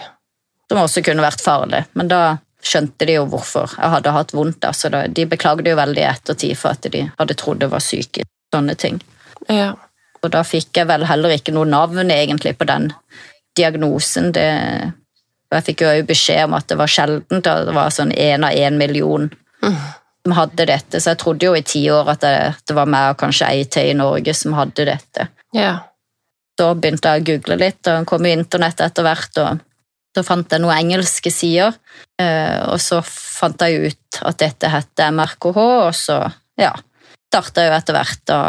[0.68, 1.86] som også kunne vært farlig.
[1.98, 2.20] Men da
[2.62, 6.02] skjønte de jo hvorfor jeg hadde hatt vondt, da, så da, de beklagde jo veldig
[6.02, 9.00] i ettertid for at de hadde trodd det var psykisk, sånne ting.
[9.48, 9.72] Ja.
[10.22, 12.90] Og da fikk jeg vel heller ikke noe navn egentlig på den
[13.58, 14.32] diagnosen.
[14.34, 14.46] Det,
[15.54, 18.80] jeg fikk jo beskjed om at det var sjeldent, det var sånn én av én
[18.80, 19.30] million
[19.62, 19.74] Mm.
[20.22, 22.34] som hadde dette, så jeg trodde jo i ti år at det,
[22.68, 25.28] det var meg og kanskje ei til i Norge som hadde dette.
[25.56, 25.72] Ja.
[26.58, 29.58] Så begynte jeg å google litt, og kom i internett etter hvert, og
[30.14, 31.74] så fant jeg noen engelske sider,
[32.20, 36.20] eh, og så fant jeg ut at dette het MRKH, og så
[36.58, 36.72] ja,
[37.30, 38.40] starta jeg jo etter hvert da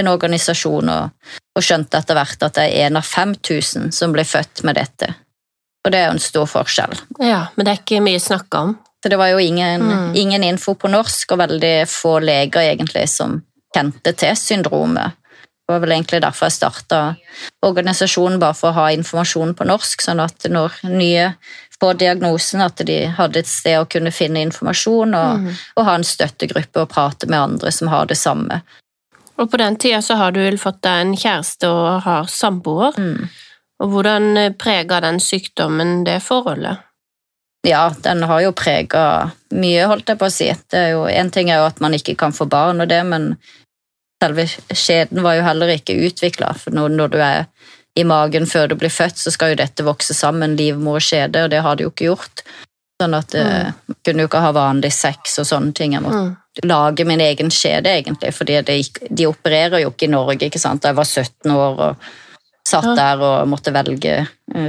[0.00, 1.10] en organisasjon, og,
[1.56, 5.14] og skjønte etter hvert at det er en av 5000 som blir født med dette.
[5.84, 6.94] Og det er jo en stor forskjell.
[7.20, 7.46] ja.
[7.56, 8.78] Men det er ikke mye snakk om.
[9.04, 10.14] Så det var jo ingen, Mm.
[10.16, 13.42] ingen info på norsk, og veldig få leger egentlig som
[13.76, 15.12] kjente til syndromet.
[15.66, 17.16] Det var vel egentlig derfor jeg starta
[17.64, 21.34] organisasjonen, bare for å ha informasjon på norsk, sånn at når nye
[21.80, 25.54] får diagnosen, at de hadde et sted å kunne finne informasjon, og, Mm.
[25.76, 28.62] og ha en støttegruppe og prate med andre som har det samme.
[29.40, 32.98] Og på den tida så har du vel fått deg en kjæreste og har samboer.
[32.98, 33.30] Mm.
[33.82, 36.84] Og hvordan preger den sykdommen det forholdet?
[37.66, 40.50] Ja, den har jo prega mye, holdt jeg på å si.
[40.70, 43.00] Det er jo, en ting er jo at man ikke kan få barn og det,
[43.08, 43.32] men
[44.22, 46.52] selve skjeden var jo heller ikke utvikla.
[46.60, 47.46] For når, når du er
[47.96, 51.46] i magen før du blir født, så skal jo dette vokse sammen, livmor og skjede,
[51.46, 52.44] og det har det jo ikke gjort.
[53.02, 53.44] Sånn at jeg
[53.88, 55.92] jeg kunne jo ikke ha vanlig sex og sånne ting.
[55.96, 56.36] Jeg måtte Mm.
[56.68, 60.82] lage min egen skjede, egentlig, fordi de, de opererer jo ikke i Norge, ikke sant.
[60.82, 61.96] Da jeg var 17 år og
[62.66, 62.94] satt Ja.
[62.94, 64.68] der og måtte velge eh,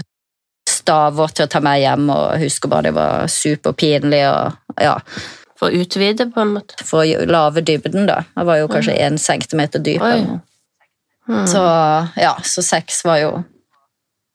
[0.68, 4.98] staver til å ta meg hjem, og jeg husker bare det var superpinlig, og ja,
[5.56, 6.84] For å utvide, på en måte.
[6.84, 8.24] for å lave dybden, da.
[8.36, 10.02] Jeg var jo kanskje én centimeter dyp.
[10.02, 10.42] Mm.
[11.48, 11.62] Så
[12.18, 13.44] ja, så sex var jo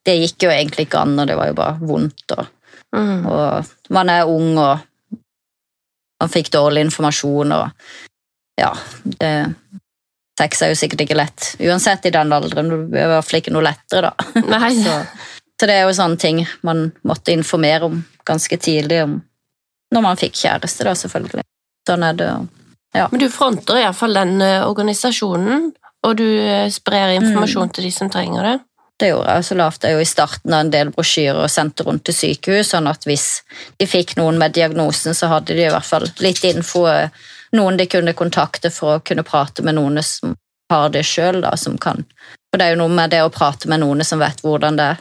[0.04, 2.32] Det gikk jo egentlig ikke an, og det var jo bare vondt.
[2.38, 2.46] Og,
[2.96, 3.26] Mm.
[3.26, 4.78] og man er ung, og
[6.20, 7.70] man fikk dårlig informasjon, og
[8.60, 8.70] ja
[9.04, 9.32] det,
[10.40, 11.46] Sex er jo sikkert ikke lett.
[11.60, 12.70] Uansett i den alderen.
[12.88, 14.60] Det er i hvert fall ikke noe lettere, da.
[14.84, 14.94] Så,
[15.60, 19.18] så det er jo sånne ting man måtte informere om ganske tidlig om
[19.92, 21.44] når man fikk kjæreste, da, selvfølgelig.
[21.88, 22.30] Sånn er det.
[22.96, 23.08] Ja.
[23.12, 25.66] Men du fronter iallfall den eh, organisasjonen,
[26.06, 27.74] og du eh, sprer informasjon Mm.
[27.76, 28.54] til de som trenger det.
[29.00, 31.86] Det gjorde jeg, så lagde jeg jo i starten av en del brosjyrer og sendte
[31.86, 33.26] rundt til sykehus, sånn at hvis
[33.80, 37.08] de fikk noen med diagnosen, så hadde de i hvert fall litt info, eh,
[37.56, 40.36] noen de kunne kontakte for å kunne prate med noen som
[40.70, 42.04] har det sjøl, som kan.
[42.50, 44.90] For det er jo noe med det å prate med noen som vet hvordan det
[44.92, 45.00] er.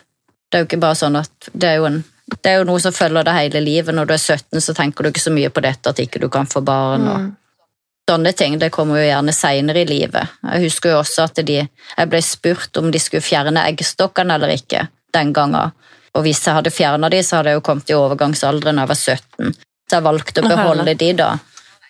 [0.50, 2.00] Det er jo ikke bare sånn at det er jo, en,
[2.40, 3.94] det er jo noe som følger deg hele livet.
[3.96, 6.30] Når du er 17, så tenker du ikke så mye på dette at ikke du
[6.34, 7.06] kan få barn.
[7.08, 7.36] og Mm.
[8.10, 10.38] Sånne ting det kommer jo gjerne seinere i livet.
[10.44, 14.56] Jeg husker jo også at de, jeg ble spurt om de skulle fjerne eggstokkene eller
[14.56, 15.76] ikke den gangen.
[16.18, 18.92] Og hvis jeg hadde fjerna de, så hadde jeg jo kommet i overgangsalderen da jeg
[18.92, 19.54] var 17.
[19.90, 21.30] Så jeg valgte å beholde de da.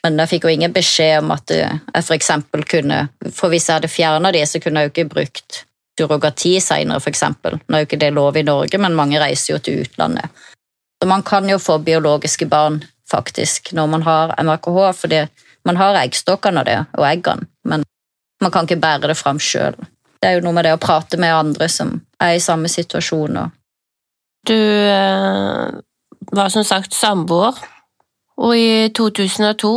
[0.04, 3.00] Men jeg fikk jo ingen beskjed om at eh, jeg for eksempel kunne
[3.36, 5.64] For hvis jeg hadde fjerna de, så kunne jeg jo ikke brukt
[6.00, 7.58] surrogati seinere, for eksempel.
[7.68, 10.32] Nå er jo ikke det lov i Norge, men mange reiser jo til utlandet.
[11.00, 15.20] Så man kan jo få biologiske barn, faktisk, når man har MRKH, fordi
[15.70, 17.86] man har eggstokkene og det, og eggene, men
[18.42, 19.78] man kan ikke bære det fram sjøl.
[20.20, 23.38] Det er jo noe med det å prate med andre som er i samme situasjon.
[23.44, 23.56] Og
[24.50, 25.70] Du eh,
[26.34, 27.60] var som sagt samboer,
[28.40, 29.74] og i 2002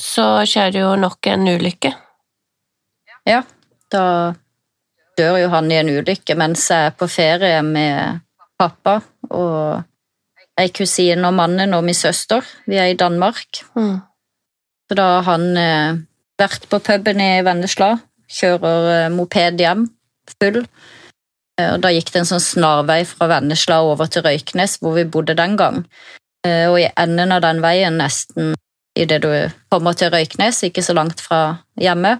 [0.00, 1.92] så skjedde jo nok en ulykke.
[3.28, 3.42] ja,
[3.92, 4.04] da
[5.18, 8.20] dør jo han i en ulykke mens jeg er på ferie med
[8.58, 9.82] pappa og
[10.60, 12.44] ei kusine og mannen og min søster.
[12.66, 13.62] Vi er i Danmark.
[13.74, 14.00] Mm.
[14.90, 15.98] Så da har han eh,
[16.42, 17.92] vært på puben i Vennesla,
[18.26, 19.84] kjører eh, moped hjem,
[20.32, 20.64] full.
[21.54, 25.06] Eh, og da gikk det en sånn snarvei fra Vennesla over til Røyknes, hvor vi
[25.06, 25.84] bodde den gang.
[26.42, 28.56] Eh, og i enden av den veien, nesten
[28.98, 29.30] idet du
[29.70, 32.16] kommer til Røyknes, ikke så langt fra hjemme,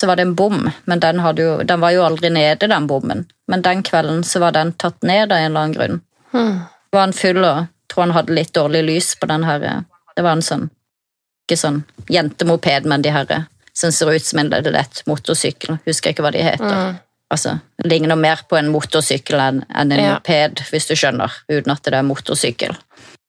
[0.00, 3.26] så var det en bom, men den, jo, den var jo aldri nede, den bommen.
[3.52, 6.04] Men den kvelden så var den tatt ned av en eller annen grunn.
[6.32, 6.62] Mm.
[6.88, 9.82] var han full og tror han hadde litt dårlig lys på den her eh,
[10.16, 10.70] Det var en sånn
[11.46, 11.82] Ikke sånn
[12.12, 15.78] jentemoped, men de her eh, som ser ut som en lett motorsykkel.
[15.86, 16.74] Husker ikke hva de heter.
[16.92, 16.98] Mm.
[17.32, 20.14] Altså, det ligner mer på en motorsykkel enn en, en Ja.
[20.18, 22.76] moped, hvis du skjønner, uten at det er motorsykkel.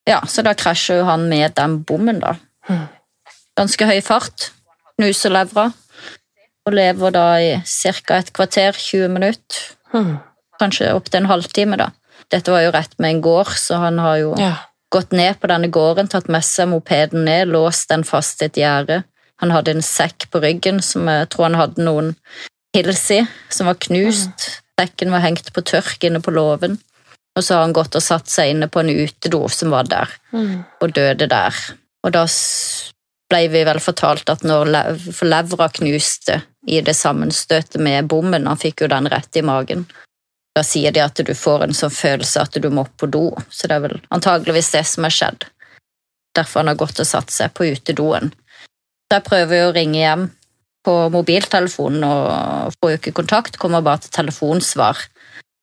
[0.10, 2.36] Ja, så da krasjer jo han med den bommen, da.
[2.68, 2.88] Mm.
[3.56, 4.50] Ganske høy fart.
[5.00, 5.70] Knuser levra.
[6.68, 8.18] Og lever da i ca.
[8.18, 9.64] et kvarter, 20 minutter.
[9.94, 10.18] Mm.
[10.60, 11.90] Kanskje opptil en halvtime, da.
[12.32, 14.56] Dette var jo rett med en gård, så han har jo Ja.
[14.94, 18.60] Gått ned på denne gården, tatt med seg mopeden ned, låst den fast i et
[18.62, 19.02] gjerde.
[19.42, 22.14] Han hadde en sekk på ryggen som jeg tror han hadde noen
[22.74, 24.50] pils i, som var knust.
[24.80, 26.80] Sekken var hengt på tørk inne på låven.
[27.34, 30.10] Og så har han gått og satt seg inne på en utedo som var der,
[30.32, 30.66] Mm.
[30.82, 31.54] og døde der.
[32.06, 32.28] Og da
[33.30, 38.46] ble vi vel fortalt at når lev, for levra knuste i det sammenstøtet med bommen,
[38.48, 39.88] han fikk jo den rett i magen,
[40.54, 43.26] da sier de at du får en sånn følelse at du må på do.
[43.50, 45.48] Så det er vel antageligvis det som har skjedd.
[46.38, 48.34] Derfor han har gått og satt seg på utedoen.
[49.10, 50.28] Så jeg prøver å ringe hjem
[50.84, 55.00] på mobiltelefonen og får jo ikke kontakt, kommer bare til telefonsvar.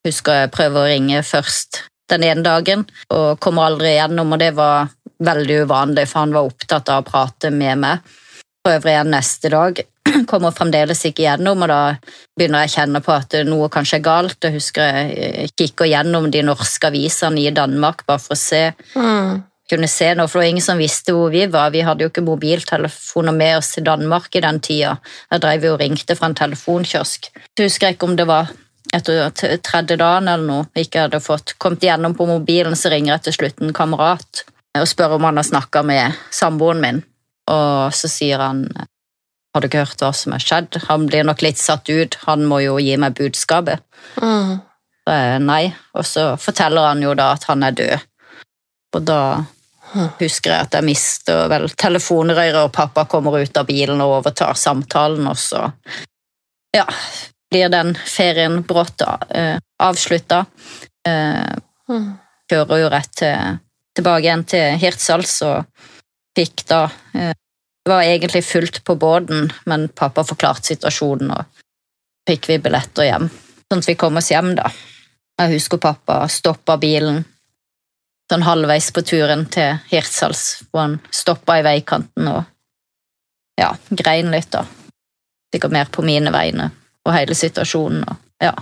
[0.06, 4.50] Husker jeg prøver å ringe først den ene dagen, og kommer aldri igjennom, og det
[4.56, 4.88] var
[5.22, 8.14] veldig uvanlig, for han var opptatt av å prate med meg.
[8.66, 9.78] Prøver igjen neste dag,
[10.30, 11.82] kommer fremdeles ikke gjennom, og da
[12.36, 14.36] begynner jeg å kjenne på at noe kanskje er galt.
[14.44, 19.42] Jeg husker jeg kikker gjennom de norske avisene i Danmark bare for å se Mm.
[19.70, 21.70] kunne se noe, for det var ingen som visste hvor vi var.
[21.70, 24.96] Vi hadde jo ikke mobiltelefoner med oss til Danmark i den tida.
[25.30, 27.30] Jeg drev jo og ringte fra en telefonkiosk.
[27.56, 28.50] Jeg husker ikke om det var
[28.92, 29.30] etter
[29.62, 33.36] tredje dagen eller noe, ikke hadde fått kommet gjennom på mobilen, så ringer jeg til
[33.38, 34.42] slutt en kamerat
[34.74, 37.00] og spør om han har snakka med samboeren min.
[37.50, 38.64] Og så sier han
[39.50, 40.76] har du ikke hørt hva som har skjedd?
[40.86, 43.82] Han blir nok litt satt ut, han må jo gi meg budskapet.
[44.22, 44.60] Mm.
[45.42, 45.64] Nei,
[45.98, 48.04] og så forteller han jo da at han er død.
[48.94, 49.22] Og da
[50.20, 54.58] husker jeg at jeg mister vel telefonrøret, og pappa kommer ut av bilen og overtar
[54.58, 55.66] samtalen, og så
[56.76, 56.86] ja,
[57.50, 60.44] blir den ferien brått eh, avslutta.
[61.06, 61.56] Eh,
[62.50, 63.58] kjører jo rett til,
[63.98, 65.88] tilbake igjen til Hirtshals og
[66.40, 66.84] fikk da
[67.14, 67.34] eh,
[67.84, 71.62] Det var egentlig fullt på båten, men pappa forklarte situasjonen, og
[72.28, 73.30] fikk vi billetter hjem.
[73.70, 74.68] Sånn at vi kom oss hjem, da.
[75.40, 77.22] Jeg husker pappa stoppa bilen
[78.30, 82.44] sånn halvveis på turen til Hirtshals, hvor han stoppa i veikanten og
[83.58, 84.64] ja, grein litt, da.
[85.50, 86.70] Sikkert mer på mine vegne.
[87.08, 88.04] og hele situasjonen.
[88.04, 88.52] Og, ja.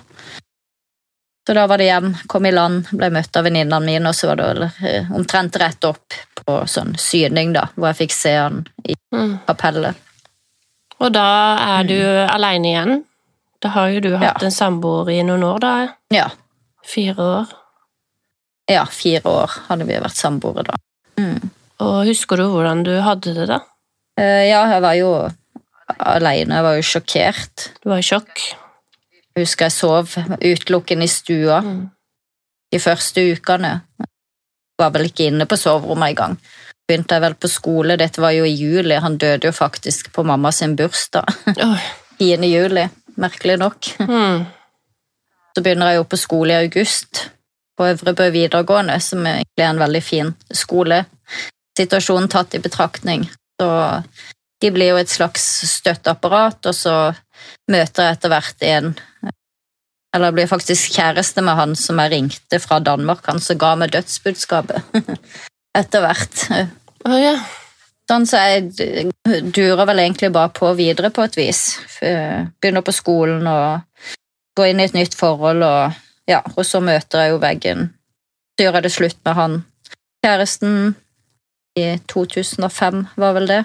[1.49, 4.28] Så da var det hjem, kom i land, ble møtt av venninnene mine, og så
[4.28, 8.34] var det vel, eh, omtrent rett opp på sånn syning, da, hvor jeg fikk se
[8.36, 9.38] han i Mm.
[11.01, 11.24] Og da
[11.78, 11.96] er du
[12.28, 13.05] alene igjen.
[13.62, 14.46] Da har jo du hatt Ja.
[14.46, 15.88] en samboer i noen år, da.
[16.11, 16.28] Ja.
[16.84, 17.46] Fire år.
[18.68, 20.74] ja, fire år hadde vi vært samboere da.
[21.16, 21.51] Mm.
[21.80, 23.61] Og husker du hvordan du hadde det, da?
[24.18, 25.32] Eh, ja, jeg var jo
[25.99, 27.70] alene, jeg var jo sjokkert.
[27.82, 28.55] Du var i sjokk.
[29.39, 31.89] Jeg husker jeg sov utelukkende i stua Mm.
[32.72, 33.80] de første ukene.
[34.78, 36.36] Var vel ikke inne på soverommet engang.
[36.89, 40.24] Begynte jeg vel på skole, dette var jo i juli, han døde jo faktisk på
[40.24, 41.24] mamma sin bursdag.
[41.62, 41.78] Oh.
[42.18, 42.43] 10.
[42.51, 43.86] juli, merkelig nok.
[44.01, 44.45] Mm.
[45.55, 47.28] Så begynner jeg jo på skole i august,
[47.78, 51.05] på Øvrebø videregående, som egentlig er en veldig fin skole.
[51.78, 53.28] Situasjonen tatt i betraktning.
[53.61, 53.68] Så
[54.62, 57.14] de blir jo et slags støtteapparat, og så
[57.70, 58.91] møter jeg etter hvert en
[60.16, 63.93] Eller blir faktisk kjæreste med han som jeg ringte fra Danmark, han som ga meg
[63.93, 64.80] dødsbudskapet.
[65.78, 66.45] etter hvert.
[67.05, 67.36] Oh, ja.
[68.09, 69.11] Sånn, så jeg
[69.53, 71.62] durer vel egentlig bare på videre på et vis.
[72.01, 74.16] Begynner på skolen og
[74.57, 77.91] går inn i et nytt forhold, og, ja, og så møter jeg jo veggen.
[78.57, 79.59] Så gjør jeg det slutt med han
[80.24, 80.97] kjæresten
[81.78, 83.62] i 2005, var vel det.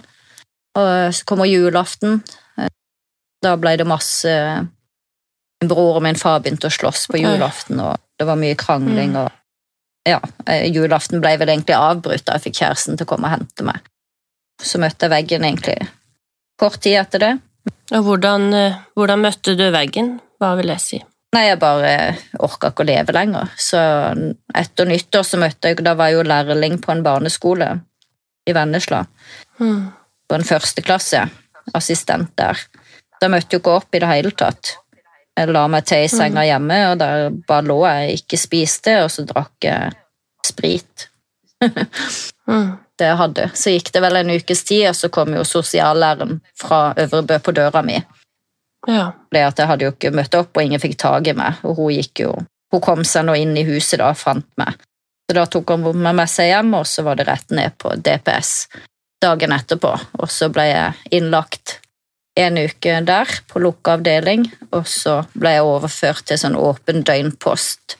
[0.77, 2.21] Og så kommer julaften.
[3.43, 4.31] Da ble det masse
[5.61, 9.15] Min bror og min far begynte å slåss på julaften, og det var mye krangling.
[9.15, 9.31] og
[10.03, 13.37] ja, eh, julaften ble vel egentlig avbrutt da jeg fikk kjæresten til å komme og
[13.37, 13.79] hente meg.
[14.59, 15.77] Så møtte jeg veggen egentlig
[16.59, 17.31] kort tid etter det.
[17.95, 20.17] Og hvordan, eh, hvordan møtte du veggen?
[20.39, 20.99] Hva vil jeg si?
[21.33, 21.93] Nei, jeg bare
[22.45, 23.49] orka ikke å leve lenger.
[23.57, 23.79] Så
[24.53, 27.69] etter nyttår så møtte jeg Da var jeg jo lærling på en barneskole
[28.45, 29.05] i Vennesla.
[29.59, 29.93] Mm.
[30.29, 31.23] På en førsteklasse.
[31.73, 32.59] Assistent der.
[33.23, 34.73] Da møtte jo ikke opp i det hele tatt.
[35.33, 39.11] Jeg la meg til i senga hjemme, og der bare lå jeg, ikke spiste, og
[39.13, 39.93] så drakk jeg
[40.45, 41.05] sprit.
[41.63, 42.73] Mm.
[42.99, 43.45] det jeg hadde.
[43.57, 47.55] Så gikk det vel en ukes tid, og så kom jo sosiallæreren fra Øvrebø på
[47.55, 47.95] døra mi.
[48.91, 49.13] Ja.
[49.31, 51.63] Det at jeg hadde jo ikke møtt opp, og ingen fikk tak i meg.
[51.63, 52.33] Og hun gikk jo
[52.73, 54.79] Hun kom seg nå inn i huset da og fant meg.
[55.29, 57.91] Så da tok hun med meg seg hjem, og så var det rett ned på
[58.01, 58.53] DPS
[59.21, 59.91] dagen etterpå.
[60.17, 61.82] Og så ble jeg innlagt
[62.35, 67.97] en uke der på lukka avdeling, og så ble jeg overført til sånn åpen døgnpost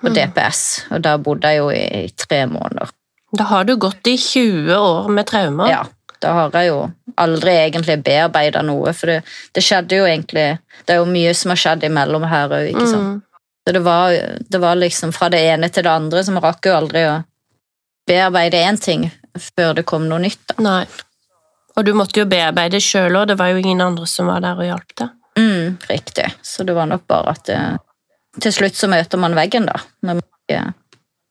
[0.00, 0.14] på Mm.
[0.14, 0.60] DPS.
[0.92, 2.90] Og der bodde jeg jo i, i tre måneder.
[3.34, 5.70] Da har du gått i 20 år med traumer.
[5.70, 5.84] Ja,
[6.20, 9.22] da har jeg jo aldri egentlig bearbeida noe, for det,
[9.54, 12.86] det skjedde jo egentlig Det er jo mye som har skjedd imellom her òg, ikke
[12.86, 13.08] sant.
[13.14, 13.22] Mm.
[13.64, 14.12] Så det var,
[14.52, 17.14] det var liksom fra det ene til det andre, så vi rakk jo aldri å
[18.06, 19.06] bearbeide én ting
[19.40, 20.42] før det kom noe nytt.
[20.52, 20.58] da.
[20.62, 20.84] Nei.
[21.76, 24.58] Og du måtte jo bearbeide sjøl òg, det var jo ingen andre som var der
[24.60, 25.08] og hjalp deg.
[25.38, 26.28] Mm, riktig.
[26.46, 27.58] Så det var nok bare at det,
[28.40, 29.80] til slutt så møter man veggen, da.
[30.02, 30.60] Når man ikke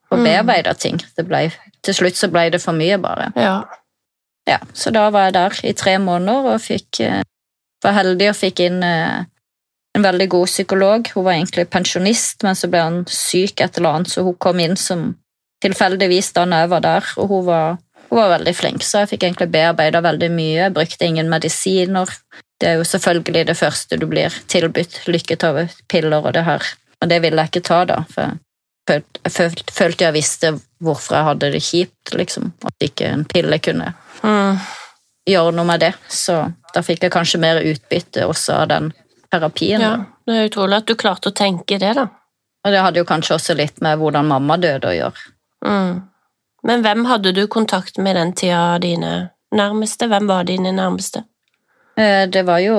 [0.10, 0.24] får Mm.
[0.28, 1.00] bearbeida ting.
[1.18, 3.32] Det ble, til slutt så ble det for mye, bare.
[3.36, 3.64] Ja.
[4.48, 7.22] Ja, så da var jeg der i tre måneder og fikk, eh,
[7.84, 9.24] var heldig og fikk inn eh,
[9.96, 11.08] en veldig god psykolog.
[11.16, 14.60] Hun var egentlig pensjonist, men så ble hun syk et eller annet, så hun kom
[14.60, 15.16] inn som
[15.64, 17.78] tilfeldigvis da jeg var der, og hun var,
[18.14, 20.60] hun var veldig flink, så jeg fikk egentlig bearbeida veldig mye.
[20.68, 22.10] Jeg brukte ingen medisiner.
[22.62, 26.64] Det er jo selvfølgelig det første du blir tilbudt, lykketavepiller og det her.
[27.02, 28.38] Og det ville jeg ikke ta, da, for
[28.94, 29.04] jeg
[29.34, 30.54] følte, følte jeg visste
[30.84, 32.52] hvorfor jeg hadde det kjipt, liksom.
[32.68, 33.94] At ikke en pille kunne
[34.24, 34.60] Mm.
[35.28, 35.94] gjøre noe med det.
[36.08, 38.94] Så da fikk jeg kanskje mer utbytte også av den
[39.32, 39.82] terapien.
[39.82, 40.06] ja.
[40.26, 42.08] Det er utrolig at du klarte å tenke det, da.
[42.64, 45.26] Og det hadde jo kanskje også litt med hvordan mamma døde å gjøre.
[45.66, 46.02] Mm.
[46.64, 50.08] Men hvem hadde du kontakt med den tida, dine nærmeste?
[50.08, 51.24] Hvem var dine nærmeste?
[51.98, 52.78] Eh, Det var jo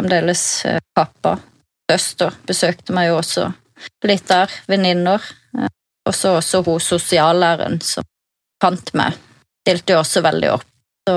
[0.00, 1.38] fremdeles eh, pappa.
[1.90, 3.52] Søster besøkte meg jo også
[4.04, 4.50] litt der.
[4.66, 5.22] Venninner.
[5.58, 5.68] Eh,
[6.06, 8.04] Og så også hun sosiallæreren som
[8.60, 9.14] fant meg.
[9.64, 10.66] Stilte jo også veldig opp.
[11.08, 11.14] Så,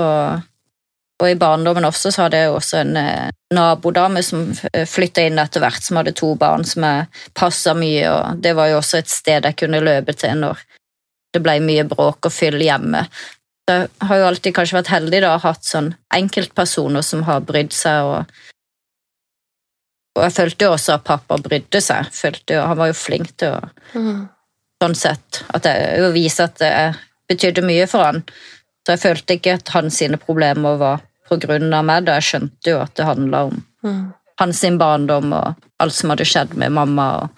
[1.20, 2.96] og i barndommen også så hadde jeg også en
[3.52, 4.46] nabodame som
[4.86, 8.68] flytta inn etter hvert, som hadde to barn som jeg passa mye, og det var
[8.68, 10.60] jo også et sted jeg kunne løpe til når
[11.34, 13.04] det ble mye bråk og fyll hjemme.
[13.68, 17.74] Så jeg har jo alltid kanskje vært heldig da, hatt sånn enkeltpersoner som har brydd
[17.76, 18.04] seg.
[18.08, 18.38] Og,
[20.16, 22.08] og jeg følte jo også at pappa brydde seg.
[22.48, 24.28] Jo, han var jo flink til å Mm.
[24.82, 26.72] sånn sett, at jeg, å vise at det
[27.28, 28.22] betydde mye for han.
[28.86, 32.70] Så jeg følte ikke at hans problemer var på grunn av meg, da jeg skjønte
[32.72, 34.12] jo at det handla om Mm.
[34.40, 37.28] hans barndom og alt som hadde skjedd med mamma, og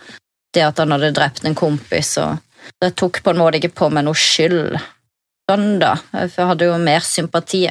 [0.55, 2.17] det at han hadde drept en kompis.
[2.19, 2.39] og
[2.83, 4.79] Jeg tok på en måte ikke på meg noe skyld
[5.51, 5.95] sånn, da.
[6.13, 7.65] For jeg hadde jo mer sympati.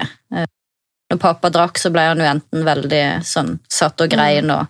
[1.10, 4.68] når pappa drakk, så ble han jo enten veldig sånn satt og grein og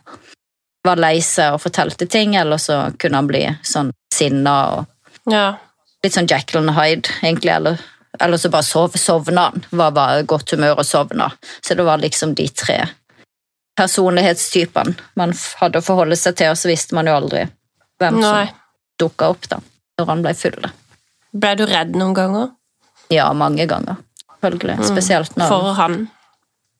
[0.87, 4.85] var lei seg og fortalte ting, eller så kunne han bli sånn sinna og
[5.31, 5.57] Ja.
[6.03, 7.79] litt sånn Jekyll and Hyde, egentlig, eller,
[8.21, 9.65] eller så bare sov, sovna han.
[9.71, 11.27] Var bare godt humør og sovna.
[11.61, 12.85] Så det var liksom de tre
[13.79, 17.45] personlighetstypene man hadde å forholde seg til, og så visste man jo aldri
[17.99, 18.45] hvem Nei.
[18.47, 18.55] som
[18.99, 19.59] dukka opp da,
[19.99, 20.55] når han ble full.
[20.63, 20.71] da.
[21.35, 22.49] Ble du redd noen ganger?
[23.13, 23.99] Ja, mange ganger.
[24.39, 24.77] Selvfølgelig.
[24.87, 25.97] Spesielt når For han?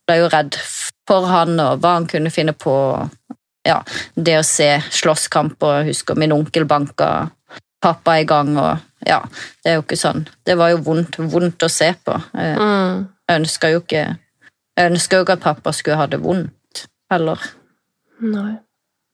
[0.07, 0.55] ble jo redd
[1.09, 2.73] for han og hva han kunne finne på.
[3.67, 3.81] Ja,
[4.15, 7.09] det å se slåsskamper, og husker min onkel banka
[7.83, 9.19] pappa i gang, og ja,
[9.63, 10.23] det er jo ikke sånn.
[10.47, 12.15] Det var jo vondt, vondt å se på.
[12.33, 13.07] Eh, Mm.
[13.29, 14.01] Jeg ønska jo ikke
[14.79, 17.37] jeg ønska jo ikke at pappa skulle ha det vondt heller.
[18.23, 18.55] Nei.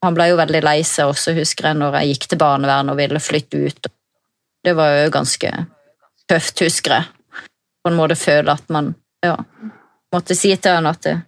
[0.05, 2.97] Han ble jo veldig lei seg også, husker jeg, når jeg gikk til barnevernet og
[3.01, 3.87] ville flytte ut.
[4.65, 5.51] Det var jo ganske
[6.29, 7.41] tøft, husker jeg.
[7.85, 8.93] På en måte føle at man
[9.25, 9.35] ja,
[10.13, 11.19] måtte si til han at det,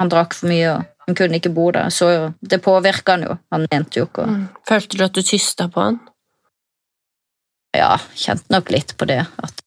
[0.00, 1.90] han drakk for mye og han kunne ikke bo der.
[1.94, 3.36] Så jo, det påvirka han jo.
[3.54, 4.48] Han mente jo ikke å Mm.
[4.68, 6.00] Følte du at du tysta på han?
[7.76, 9.20] Ja, kjente nok litt på det.
[9.42, 9.62] At,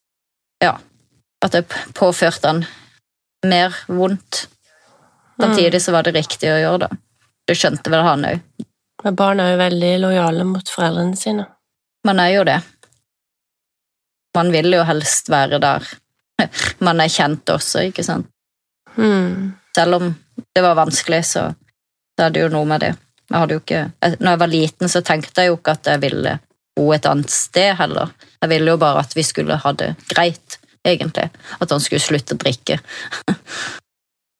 [0.64, 0.74] ja,
[1.46, 1.66] at jeg
[1.96, 2.66] påførte han
[3.46, 4.48] mer vondt.
[5.40, 6.98] Samtidig så var det riktig å gjøre det.
[7.48, 8.66] Det skjønte vel han òg.
[9.06, 11.46] Men barn er jo veldig lojale mot foreldrene sine.
[12.04, 12.60] Man er jo det.
[14.38, 15.86] Man vil jo helst være der
[16.88, 18.30] man er kjent også, ikke sant.
[18.96, 19.54] Mm.
[19.76, 20.14] Selv om
[20.56, 21.50] det var vanskelig, så,
[22.16, 22.94] så er det jo noe med det.
[23.30, 23.82] Jeg jo ikke,
[24.18, 26.38] når jeg var liten, så tenkte jeg jo ikke at jeg ville
[26.78, 28.10] bo et annet sted heller.
[28.42, 30.58] Jeg ville jo bare at vi skulle ha det greit,
[30.88, 31.28] egentlig.
[31.60, 32.80] At han skulle slutte å drikke.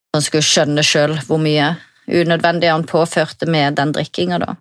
[0.10, 1.68] Han skulle skjønne sjøl hvor mye
[2.10, 4.56] unødvendig han påførte med den drikkinga, da.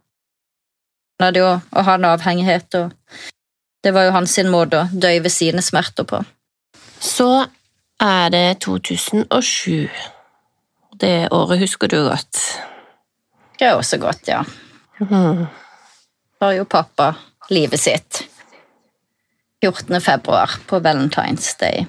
[1.17, 2.93] Han hadde jo å ha en avhengighet, og
[3.85, 6.23] det var jo hans måte å døyve sine smerter på.
[7.01, 7.47] Så
[8.03, 9.89] er det 2007.
[10.99, 12.41] Det året husker du godt.
[13.59, 14.43] Det er også godt, ja.
[14.99, 15.47] Mm.
[16.39, 17.13] Var har jo pappa
[17.51, 18.25] livet sitt
[19.63, 20.01] 14.
[20.01, 21.87] februar på Valentine's Day.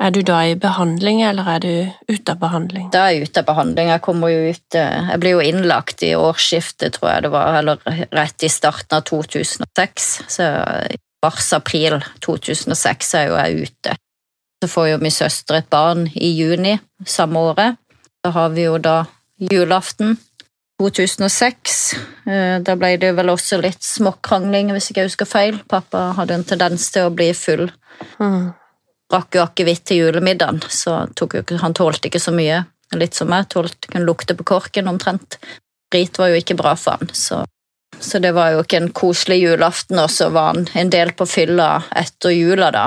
[0.00, 1.72] Er du da i behandling, eller er du
[2.08, 2.86] ute av behandling?
[2.92, 3.90] Da er jeg ute av behandling.
[3.92, 7.58] Jeg kommer jo ut eh, Jeg blir jo innlagt i årsskiftet, tror jeg det var,
[7.60, 7.82] eller
[8.16, 10.08] rett i starten av 2006.
[10.32, 10.46] Så
[10.88, 13.96] i mars-april 2006 er jo jeg ute.
[14.64, 17.76] Så får jo min søster et barn i juni samme året.
[18.24, 19.02] Da har vi jo da
[19.52, 20.16] julaften
[20.80, 21.76] 2006.
[22.24, 25.60] Eh, Da ble det vel også litt småkrangling, hvis ikke jeg husker feil.
[25.68, 27.68] Pappa hadde en tendens til å bli full
[28.16, 28.54] Mm.
[29.10, 32.64] Drakk jo akevitt til julemiddagen, så ikke, han tålte ikke så mye.
[32.98, 35.38] Litt som jeg tålte, kunne lukte på korken omtrent.
[35.90, 37.42] Sprit var jo ikke bra for han, så,
[37.98, 41.26] så det var jo ikke en koselig julaften, og så var han en del på
[41.26, 42.86] fylla etter jula, da.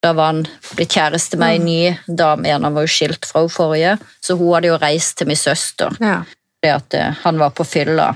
[0.00, 3.44] Da var han blitt kjæreste med ei ny dame igjen, han var jo skilt fra
[3.44, 6.22] hun forrige, så hun hadde jo reist til min søster Ja.
[6.60, 8.10] Det at eh, han var på fylla.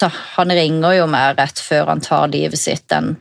[0.00, 3.14] Så han ringer jo meg rett før han tar livet sitt den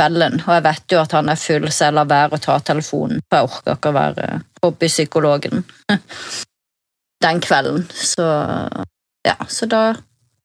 [0.00, 2.56] kvelden, og jeg vet jo at han er full, så jeg lar være å ta
[2.64, 4.28] telefonen, for jeg orker ikke å være
[4.64, 5.64] hobbypsykologen
[7.24, 7.86] den kvelden.
[7.92, 8.26] Så
[9.26, 9.82] ja, så da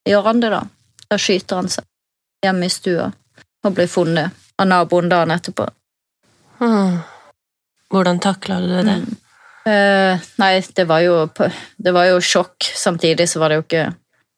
[0.07, 0.63] gjør han det, da.
[1.07, 1.87] Da skyter han seg
[2.43, 3.09] hjemme i stua
[3.65, 5.67] og blir funnet av naboen dagen etterpå.
[6.59, 6.99] Mm.
[7.91, 8.97] Hvordan takla du det?
[9.01, 9.15] Mm.
[9.65, 11.23] Eh, nei, det var, jo,
[11.77, 12.67] det var jo sjokk.
[12.75, 13.87] Samtidig så var det jo ikke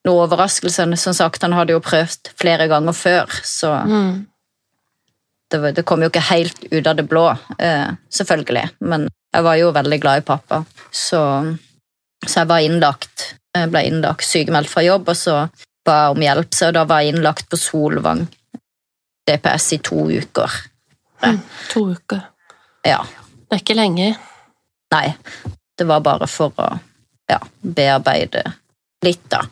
[0.07, 0.87] noe overraskelse.
[1.01, 4.25] Som sagt, han hadde jo prøvd flere ganger før, så Mm.
[5.51, 7.29] Det, det kom jo ikke helt ut av det blå,
[7.59, 8.65] eh, selvfølgelig.
[8.79, 11.21] Men jeg var jo veldig glad i pappa, så,
[12.25, 13.27] så jeg var innlagt.
[13.57, 15.37] Jeg ble innlagt sykemeldt fra jobb, og så
[15.87, 18.25] ba jeg om hjelp, så da var jeg innlagt på Solvang
[19.27, 20.57] DPS i to uker.
[21.23, 21.39] Mm.
[21.71, 22.21] To uker.
[22.87, 23.01] Ja.
[23.47, 24.11] Det er ikke lenge.
[24.91, 25.07] Nei,
[25.79, 26.67] det var bare for å
[27.27, 28.43] ja, bearbeide
[29.03, 29.43] litt, da.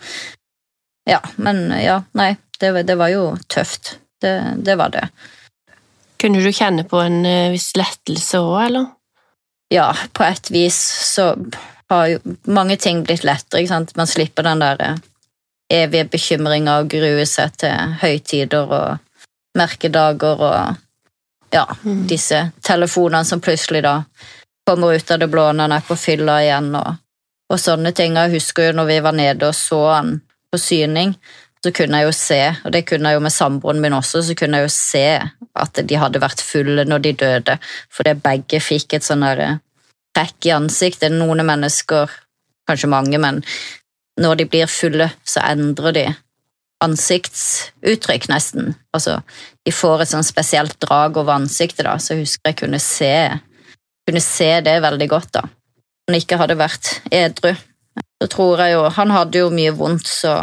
[1.05, 3.97] Ja, men ja, nei, det, det var jo tøft.
[4.21, 4.35] Det,
[4.65, 5.07] det var det.
[6.21, 8.85] Kunne du kjenne på en eh, viss lettelse òg, eller?
[9.73, 10.77] Ja, på et vis
[11.15, 11.31] så
[11.89, 13.95] har jo mange ting blitt lettere, ikke sant.
[13.97, 14.95] Man slipper den der eh,
[15.83, 18.97] evige bekymringa og grue seg til høytider og
[19.57, 20.75] merkedager og
[21.53, 22.07] ja, Mm.
[22.07, 24.03] disse telefonene som plutselig da
[24.67, 26.95] kommer ut av det blå når han er på fylla igjen, og,
[27.53, 28.17] og sånne ting.
[28.17, 30.09] Jeg husker jo når vi var nede og så han
[30.51, 31.13] på syning,
[31.63, 34.35] så kunne jeg jo se, og det kunne jeg jo med samboeren min også, så
[34.37, 35.05] kunne jeg jo se
[35.55, 37.55] at de hadde vært fulle når de døde,
[37.93, 39.57] fordi begge fikk et sånn der
[40.15, 41.15] trekk i ansiktet.
[41.15, 42.11] Noen mennesker,
[42.69, 43.41] kanskje mange, men
[44.21, 46.05] når de blir fulle, så endrer de
[46.85, 48.75] ansiktsuttrykk, nesten.
[48.93, 49.17] Altså,
[49.65, 53.15] de får et sånn spesielt drag over ansiktet, da, så jeg husker jeg kunne se
[54.05, 55.47] kunne se det veldig godt, da.
[56.05, 57.55] Han ikke hadde vært edru.
[58.21, 60.35] Så tror jeg jo Han hadde jo mye vondt, så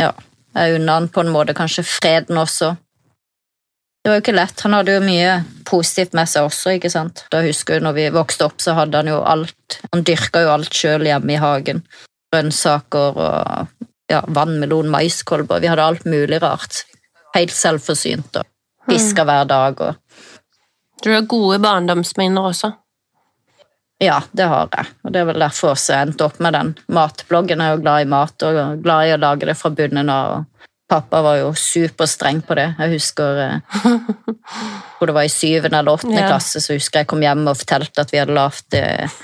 [0.00, 0.12] ja,
[0.56, 2.74] jeg unna han på en måte kanskje freden også.
[4.06, 4.60] Det var jo ikke lett.
[4.62, 5.30] Han hadde jo mye
[5.66, 7.24] positivt med seg også, ikke sant.
[7.32, 10.52] Da husker jeg når vi vokste opp, så hadde han jo alt Han dyrka jo
[10.52, 11.82] alt sjøl hjemme i hagen.
[12.30, 15.58] Grønnsaker og ja, vannmelon, maiskolber.
[15.60, 16.84] Vi hadde alt mulig rart.
[17.34, 18.46] Helt selvforsynt og
[18.86, 19.96] fiska hver dag og
[21.02, 22.70] Du har gode barndomsminner også.
[24.02, 24.90] Ja, det har jeg.
[25.06, 27.62] Og det er vel derfor jeg endte opp med den matbloggen.
[27.62, 30.42] Jeg er jo glad i mat og glad i å lage det fra bunnen av.
[30.86, 32.66] Pappa var jo superstreng på det.
[32.78, 33.78] Jeg husker eh,
[34.98, 36.28] hvor det var i syvende eller åttende Ja.
[36.34, 39.16] klasse, så husker jeg kom hjem og fortalte at vi hadde lagd eh,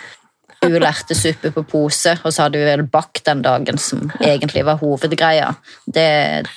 [0.63, 4.81] gul ertesuppe på pose, og så hadde vi vel bakt den dagen, som egentlig var
[4.83, 5.53] hovedgreia.
[5.85, 6.09] Det,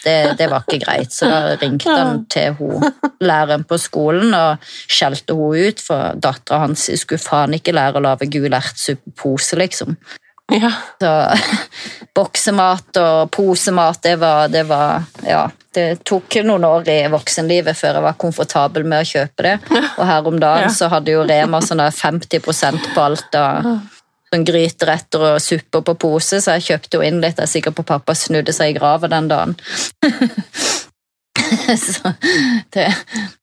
[0.04, 2.86] det, det var ikke greit, så da ringte han til hun,
[3.24, 8.06] læreren på skolen og skjelte hun ut, for dattera hans skulle faen ikke lære å
[8.06, 9.98] lage gul ertesuppe på pose, liksom.
[10.54, 10.72] Ja.
[11.02, 11.38] Så
[12.16, 15.50] boksemat og posemat, det var, det var Ja.
[15.76, 19.56] Det tok noen år i voksenlivet før jeg var komfortabel med å kjøpe det.
[19.98, 22.40] Og her om dagen så hadde jo Rema sånn der 50
[22.94, 23.68] på alt av
[24.36, 27.40] sånn gryteretter og supper på pose, så jeg kjøpte jo inn litt.
[27.40, 29.56] Jeg er sikker på pappa snudde seg i grava den dagen.
[31.86, 32.12] så
[32.74, 32.88] det,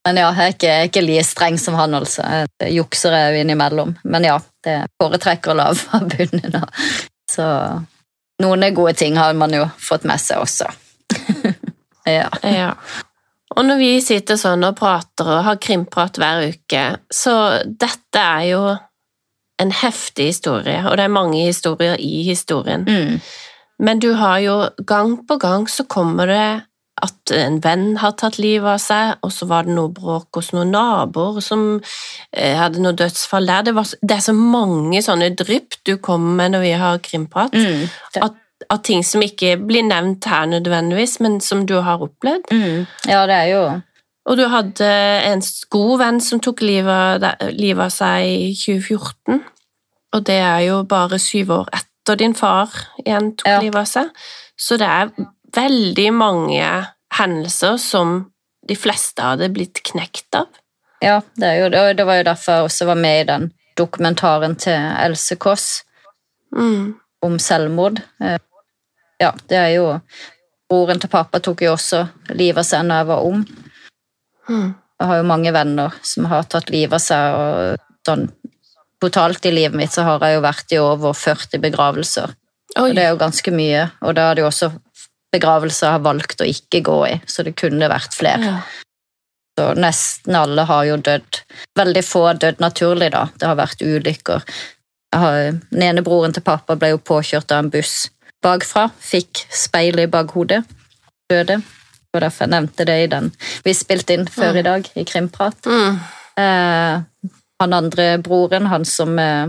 [0.05, 2.25] men ja, jeg er ikke, jeg er ikke like streng som han, altså.
[2.61, 3.95] Jeg jukser jeg jo innimellom.
[4.03, 6.59] Men ja, det foretrekker å lage fra bunnen.
[6.61, 6.85] av.
[7.31, 7.47] Så
[8.43, 10.69] noen gode ting har man jo fått med seg også.
[12.17, 12.29] ja.
[12.43, 12.71] Ja.
[13.53, 17.35] Og når vi sitter sånn og prater og har krimprat hver uke, så
[17.65, 18.63] dette er jo
[19.61, 22.85] en heftig historie, og det er mange historier i historien.
[22.87, 23.19] Mm.
[23.79, 24.55] Men du har jo
[24.87, 26.45] gang på gang så kommer det
[27.03, 30.51] at en venn har tatt livet av seg, og så var det noe bråk hos
[30.53, 33.65] noen naboer som eh, hadde noe dødsfall der.
[33.67, 37.53] Det, var, det er så mange sånne drypp du kommer med når vi har krimprat,
[37.53, 37.89] Mm.
[38.21, 38.37] At,
[38.69, 42.53] at ting som ikke blir nevnt her nødvendigvis, men som du har opplevd.
[42.53, 42.85] Mm.
[43.09, 43.63] Ja, det er jo
[44.25, 44.87] Og du hadde
[45.27, 45.41] en
[45.73, 49.41] god venn som tok livet av livet av seg i 2014,
[50.13, 52.69] og det er jo bare syv år etter din far
[53.03, 53.59] igjen tok Ja.
[53.59, 54.09] livet av seg.
[54.57, 55.11] Så det er
[55.53, 58.31] veldig mange hendelser som
[58.67, 60.47] de fleste hadde blitt knekt av.
[61.03, 63.49] Ja, det, er jo, og det var jo derfor jeg også var med i den
[63.77, 65.83] dokumentaren til Else Kåss
[66.55, 66.95] Mm.
[67.21, 67.99] om selvmord.
[68.21, 68.37] Eh,
[69.19, 69.99] Ja, det er jo
[70.69, 73.43] Broren til pappa tok jo også livet av seg da jeg var ung.
[74.49, 78.27] Jeg har jo mange venner som har tatt livet av seg, og sånn
[79.03, 82.35] totalt i livet mitt så har jeg jo vært i over 40 begravelser.
[82.77, 82.85] Oi.
[82.89, 84.71] Og det er jo ganske mye, og da er det jo også
[85.33, 88.53] begravelser jeg har valgt å ikke gå i, så det kunne vært flere.
[88.53, 88.61] Ja.
[89.53, 91.43] Så nesten alle har jo dødd.
[91.77, 93.27] Veldig få har dødd naturlig, da.
[93.37, 94.41] Det har vært ulykker.
[95.13, 98.07] Har, den ene broren til pappa ble jo påkjørt av en buss
[98.41, 98.87] bakfra.
[98.97, 100.63] Fikk speil i bakhodet.
[101.29, 101.61] Døde.
[102.13, 103.31] Var derfor jeg nevnte det i den
[103.65, 105.65] vi spilte inn før i dag, i Krimprat.
[105.65, 105.99] Mm.
[106.37, 109.47] Eh, han andre broren, han som, eh,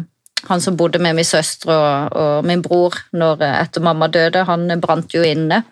[0.48, 4.44] han som bodde med min søster og, og min bror når, eh, etter mamma døde,
[4.44, 5.64] han brant jo inne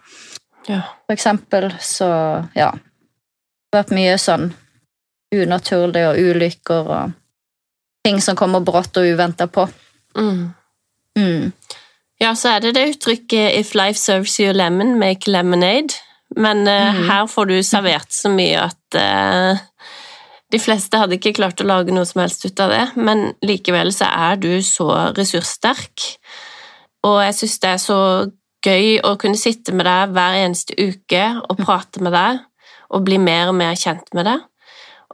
[0.68, 0.82] Ja.
[1.06, 1.72] for eksempel.
[1.80, 2.08] Så
[2.54, 2.70] ja.
[2.72, 4.52] Det har vært mye sånn
[5.32, 7.12] unaturlig og ulykker og
[8.04, 9.68] ting som kommer brått og uventa på.
[10.18, 10.54] Mm.
[11.18, 11.52] Mm.
[12.20, 15.96] Ja, så er det det uttrykket 'if life serves you lemon, make lemonade'.
[16.36, 17.04] Men eh, Mhm.
[17.10, 19.58] her får du servert så mye at eh,
[20.52, 23.88] de fleste hadde ikke klart å lage noe som helst ut av det, men likevel
[23.92, 26.16] så er du så ressurssterk.
[27.04, 27.98] Og jeg syns det er så
[28.64, 32.40] gøy å kunne sitte med deg hver eneste uke og prate med deg
[32.92, 34.44] og bli mer og mer kjent med deg.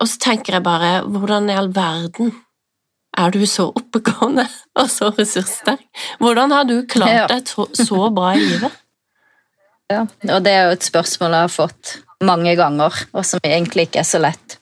[0.00, 2.34] Og så tenker jeg bare, hvordan i all verden
[3.18, 4.44] er du så oppegående
[4.78, 5.86] og så ressurssterk?
[6.20, 7.46] Hvordan har du klart deg
[7.86, 8.72] så bra i livet?
[9.88, 10.04] Ja.
[10.34, 14.02] Og det er jo et spørsmål jeg har fått mange ganger, og som egentlig ikke
[14.02, 14.58] er så lett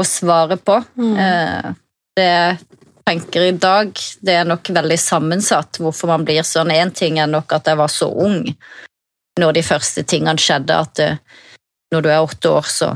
[0.00, 0.80] å svare på.
[0.98, 1.16] Mm.
[1.18, 1.72] Eh,
[2.14, 2.58] Det jeg
[3.06, 3.90] tenker i dag,
[4.22, 6.70] det er nok veldig sammensatt hvorfor man blir sånn.
[6.70, 8.44] Én ting er nok at jeg var så ung
[9.38, 11.16] når de første tingene skjedde, at eh,
[11.92, 12.92] når du er åtte år, så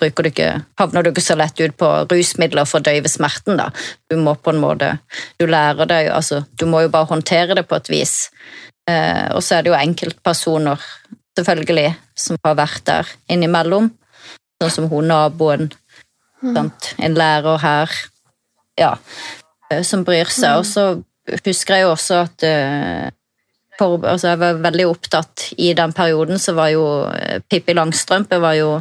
[0.00, 3.56] du ikke, havner du ikke så lett ut på rusmidler for å døyve smerten.
[3.60, 3.70] da.
[4.08, 4.98] Du må på en måte,
[5.38, 8.30] du lærer deg altså, du må jo bare håndtere det på et vis.
[8.88, 10.82] Eh, og så er det jo enkeltpersoner,
[11.38, 13.90] selvfølgelig, som har vært der innimellom.
[14.60, 15.70] Sånn som hun naboen,
[16.40, 16.92] sant?
[17.00, 17.94] en lærer her,
[18.80, 18.90] ja,
[19.70, 20.60] eh, som bryr seg.
[20.60, 20.86] Og så
[21.46, 23.08] husker jeg jo også at eh,
[23.80, 26.84] for, altså jeg var veldig opptatt i den perioden, så var jo
[27.48, 28.74] Pippi Langstrømpe var jo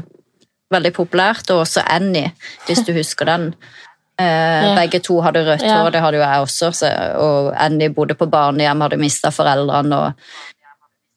[0.74, 2.34] veldig populært, og også Annie,
[2.68, 3.54] hvis du husker den.
[4.20, 4.76] Eh, Ja.
[4.76, 5.78] Begge to hadde rødt Ja.
[5.84, 6.72] hår, det hadde jo jeg også.
[6.74, 9.96] Så, og Andy bodde på barnehjem, hadde mista foreldrene.
[9.96, 10.14] og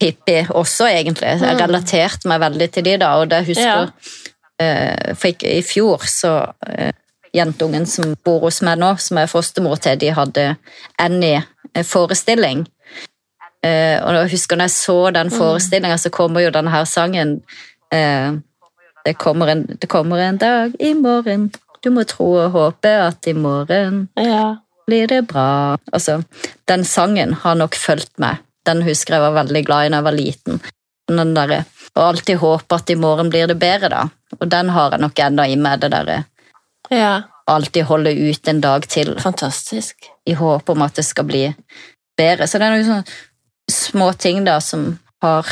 [0.01, 1.41] Pippi også, egentlig.
[1.41, 1.61] Jeg Mm.
[1.61, 3.87] relaterte meg veldig til de da, og det husker Ja.
[4.59, 6.93] eh, For i fjor så eh,
[7.35, 10.57] Jentungen som bor hos meg nå, som er fostermor til, de hadde
[10.99, 12.67] Annie-forestilling.
[13.65, 17.43] Eh, og jeg husker når jeg så den forestillinga, så kommer jo denne her sangen
[17.93, 18.33] eh,
[19.07, 23.27] det, kommer en, det kommer en dag i morgen, du må tro og håpe at
[23.27, 24.57] i morgen Ja.
[24.87, 25.77] blir det bra.
[25.93, 26.23] Altså,
[26.69, 28.39] den sangen har nok fulgt meg.
[28.67, 30.61] Den husker jeg var veldig glad i da jeg var liten.
[31.09, 31.65] Den der,
[31.97, 34.03] og alltid håpe at i morgen blir det bedre, da.
[34.41, 36.25] Og den har jeg nok enda i meg, det derre
[36.91, 37.23] ja.
[37.47, 39.97] alltid holde ut en dag til Fantastisk.
[40.27, 41.45] i håp om at det skal bli
[42.17, 42.47] bedre.
[42.47, 45.47] Så det er noen sånne små ting da som har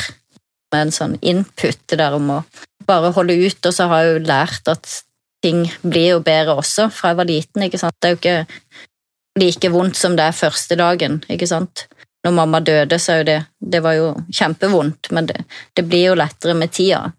[0.71, 2.43] med en sånn input det der om å
[2.87, 5.03] bare holde ut, og så har jeg jo lært at
[5.41, 7.97] ting blir jo bedre også fra jeg var liten, ikke sant.
[7.99, 11.87] Det er jo ikke like vondt som det er første dagen, ikke sant.
[12.21, 13.39] Når mamma døde, så er jo det
[13.73, 17.11] Det var jo kjempevondt, men det, det blir jo lettere med tida.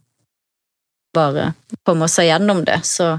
[1.15, 1.53] Bare
[1.85, 3.19] komme seg gjennom det, så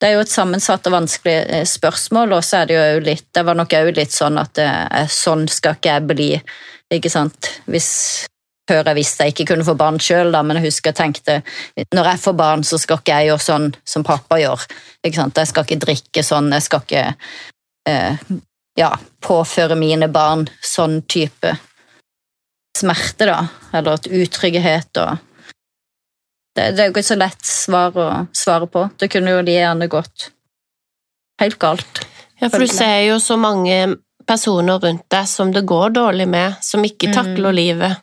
[0.00, 3.26] det er jo et sammensatt og vanskelig eh, spørsmål, og så er det jo litt
[3.34, 6.28] Det var nok òg litt sånn at er, sånn skal ikke jeg bli,
[6.96, 7.50] ikke sant.
[7.68, 7.90] Hvis
[8.70, 11.40] før jeg visste jeg ikke kunne få barn sjøl, men jeg husker jeg tenkte
[11.96, 14.66] når jeg får barn, så skal ikke jeg gjøre sånn som pappa gjør.
[15.04, 15.16] Jeg
[15.50, 17.04] skal ikke drikke sånn, jeg skal ikke
[17.90, 18.28] eh,
[18.78, 18.92] ja,
[19.26, 21.56] påføre mine barn sånn type
[22.78, 23.40] smerte, da.
[23.76, 25.26] Eller et utrygghet og
[26.56, 28.88] det, det er jo ikke så lett svar å svare på.
[28.98, 30.30] Det kunne jo de gjerne gått
[31.40, 32.02] helt galt.
[32.40, 33.96] Ja, for du ser jo så mange
[34.26, 37.14] personer rundt deg som det går dårlig med, som ikke Mm.
[37.14, 38.02] takler livet.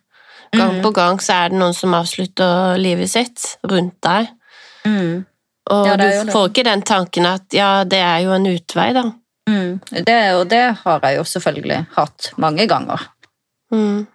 [0.53, 0.81] Gang Mm.
[0.83, 4.29] på gang så er det noen som avslutter livet sitt rundt deg.
[5.69, 9.03] Og Ja, du får ikke den tanken at ja, det er jo en utvei, da.
[9.49, 9.79] Mm.
[10.05, 13.01] Det, og det har jeg jo selvfølgelig hatt mange ganger.
[13.71, 14.07] Mm.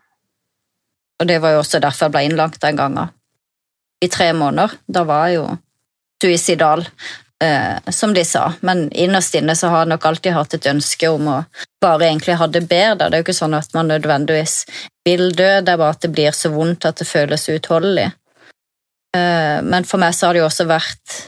[1.21, 3.11] Og det var jo også derfor jeg ble innlagt den gangen.
[4.03, 4.73] I tre måneder.
[4.89, 5.59] Da var jeg jo
[6.23, 6.87] suicidal,
[7.91, 8.53] som de sa.
[8.61, 11.37] Men innerst inne så har jeg nok alltid hatt et ønske om å
[11.83, 13.09] bare egentlig ha det bedre.
[13.09, 14.57] Det er jo ikke sånn at man nødvendigvis
[15.09, 18.09] vil dø, det er bare at det blir så vondt at det føles uutholdelig.
[19.17, 21.19] Eh, men for meg så har det jo også vært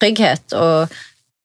[0.00, 0.94] trygghet, og,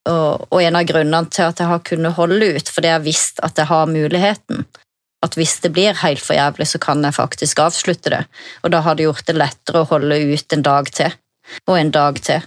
[0.07, 3.07] og, og en av grunnene til at jeg har kunnet holde ut, fordi jeg har
[3.07, 4.65] visst at jeg har muligheten
[5.25, 8.23] at hvis det blir helt for jævlig, så kan jeg faktisk avslutte det.
[8.63, 11.15] Og da har det gjort det lettere å holde ut en dag til,
[11.65, 12.45] og en dag til.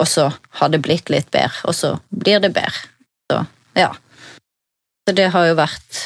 [0.00, 0.30] Og så
[0.60, 2.88] har det blitt litt bedre, og så blir det bedre.
[3.30, 3.42] Så,
[3.76, 3.90] ja.
[5.06, 6.00] Så det har jo vært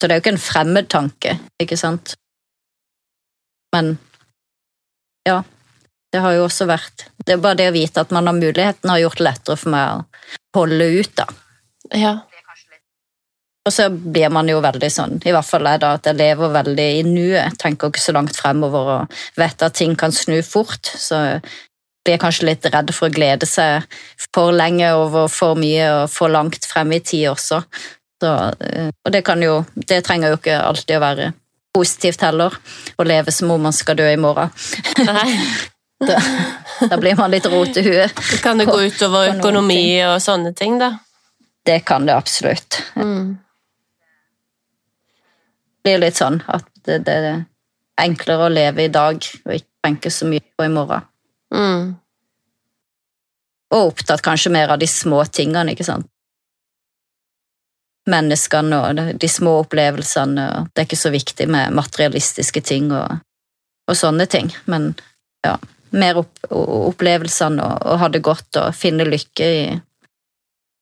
[0.00, 2.14] Så det er jo ikke en fremmed tanke, ikke sant?
[3.74, 3.98] Men
[5.28, 5.42] ja.
[6.10, 8.90] Det har jo også vært Det er bare det å vite at man har muligheten,
[8.90, 11.26] har gjort det lettere for meg å holde ut, da.
[11.94, 12.14] Ja.
[13.68, 16.54] Og så blir man jo veldig sånn, i hvert fall jeg da, at jeg lever
[16.54, 20.88] veldig i nuet, tenker ikke så langt fremover og vet at ting kan snu fort,
[20.88, 21.20] så
[22.04, 23.86] blir kanskje litt redd for å glede seg
[24.34, 27.60] for lenge over for mye og for langt frem i tid også.
[28.20, 31.32] Så, eh, og det kan jo, det trenger jo ikke alltid å være
[31.74, 32.56] positivt heller,
[32.98, 34.50] å leve som om man skal dø i morgen.
[35.06, 35.28] Nei.
[36.80, 38.20] Da blir man litt rot i huet.
[38.40, 40.94] Kan det gå utover på økonomi og sånne ting, da.
[41.68, 42.78] Det kan det absolutt.
[42.96, 43.34] Mm.
[45.76, 47.42] Det blir litt sånn at det, det er
[48.00, 51.04] enklere å leve i dag og ikke tenke så mye på i morgen.
[51.54, 51.96] Mm.
[53.74, 56.06] Og opptatt kanskje mer av de små tingene, ikke sant.
[58.10, 63.20] Menneskene og de- små opplevelsene, og det er ikke så viktig med materialistiske ting og,
[63.86, 64.94] og sånne ting, men
[65.46, 65.56] ja,
[65.90, 69.80] mer opp, opplevelsene og, og ha det godt og finne lykke i,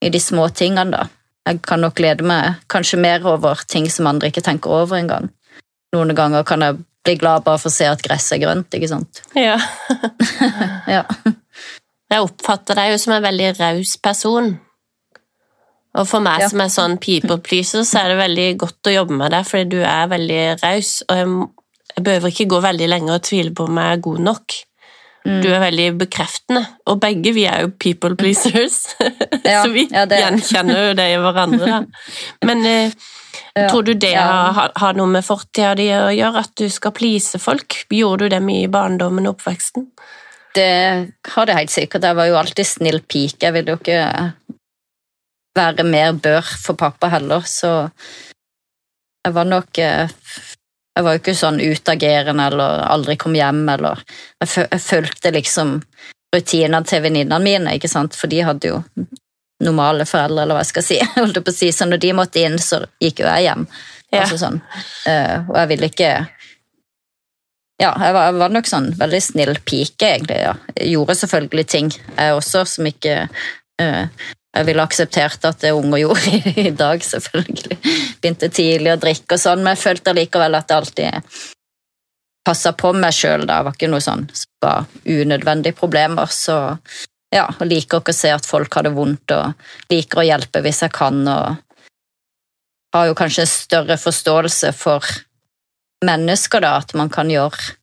[0.04, 1.08] i de små tingene, da.
[1.48, 5.30] Jeg kan nok glede meg kanskje mer over ting som andre ikke tenker over engang.
[5.96, 8.90] Noen ganger kan jeg bli glad bare for å se at gresset er grønt, ikke
[8.90, 9.22] sant.
[9.48, 9.58] Ja.
[10.98, 11.04] Ja.
[12.08, 14.54] Jeg oppfatter deg jo som en veldig raus person.
[15.98, 16.48] Og for meg Ja.
[16.48, 19.76] som er sånn people pleaser, så er det veldig godt å jobbe med deg, fordi
[19.76, 21.34] du er veldig raus, og jeg,
[21.96, 24.56] jeg behøver ikke gå veldig lenge og tvile på om jeg er god nok.
[25.28, 25.40] Mm.
[25.42, 28.78] Du er veldig bekreftende, og begge vi er jo people pleasers,
[29.44, 31.66] Ja, så vi ja, gjenkjenner jo det i hverandre.
[31.66, 31.80] Da.
[32.48, 32.92] Men eh,
[33.54, 36.94] Ja, tror du det har, har noe med fortida di å gjøre, at du skal
[36.96, 37.82] please folk?
[37.90, 39.88] Gjorde du det mye i barndommen og oppveksten?
[40.54, 40.70] Det
[41.34, 42.06] har det helt sikkert.
[42.08, 43.44] Jeg var jo alltid snill pike.
[43.44, 44.02] Jeg ville jo ikke
[45.58, 47.90] være mer bør for pappa heller, så
[49.26, 50.14] jeg var nok eh,
[50.98, 54.00] Jeg var jo ikke sånn utagerende eller aldri kom hjem eller
[54.42, 55.76] jeg fulgte liksom
[56.34, 58.80] rutinene til venninnene mine, ikke sant, for de hadde jo
[59.64, 60.98] normale foreldre, eller hva jeg skal si.
[61.18, 61.70] Holdt på å si.
[61.74, 63.68] Så når de måtte inn, så gikk jo jeg hjem.
[64.08, 64.22] Ja.
[64.22, 64.60] Altså sånn.
[65.04, 66.12] Uh, og jeg ville ikke
[67.78, 70.40] Ja, jeg var, jeg var nok sånn veldig snill pike, egentlig.
[70.46, 70.56] ja.
[70.74, 76.00] Jeg gjorde selvfølgelig ting, jeg også, som ikke uh, jeg ville akseptert at det unger
[76.04, 77.78] gjorde i, i dag, selvfølgelig.
[78.22, 81.38] Begynte tidlig å drikke og sånn, men jeg følte allikevel at jeg alltid
[82.48, 83.44] passa på meg sjøl.
[83.46, 86.30] Det var ikke noe sånn som var unødvendige problemer.
[86.32, 86.56] Så
[87.34, 90.62] ja, og liker ikke å se at folk har det vondt, og liker å hjelpe
[90.64, 91.20] hvis jeg kan.
[91.28, 91.56] og
[92.92, 95.04] har jo kanskje større forståelse for
[96.04, 97.74] mennesker, da, at man kan gjøre,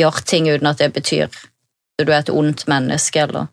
[0.00, 3.50] gjøre ting uten at det betyr at du er et ondt menneske, eller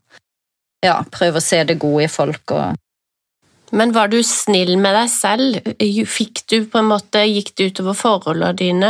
[0.85, 2.77] ja, prøve å se det gode i folk og
[3.75, 5.67] Men var du snill med deg selv?
[6.09, 8.89] Fikk du på en måte, Gikk det utover forholdene dine?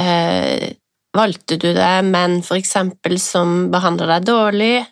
[0.00, 0.70] Eh,
[1.12, 4.86] valgte du deg menn for eksempel som behandler deg dårlig?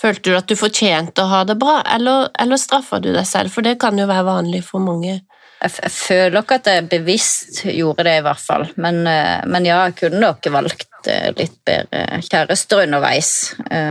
[0.00, 3.52] Følte du at du fortjente å ha det bra, eller, eller straffa du deg selv?
[3.52, 5.18] For det kan jo være vanlig for mange.
[5.20, 8.68] jeg, jeg føler ikke at jeg bevisst gjorde det, i hvert fall.
[8.80, 13.34] Men, eh, men ja, jeg kunne nok valgt eh, litt bedre kjærester underveis.
[13.68, 13.90] Eh,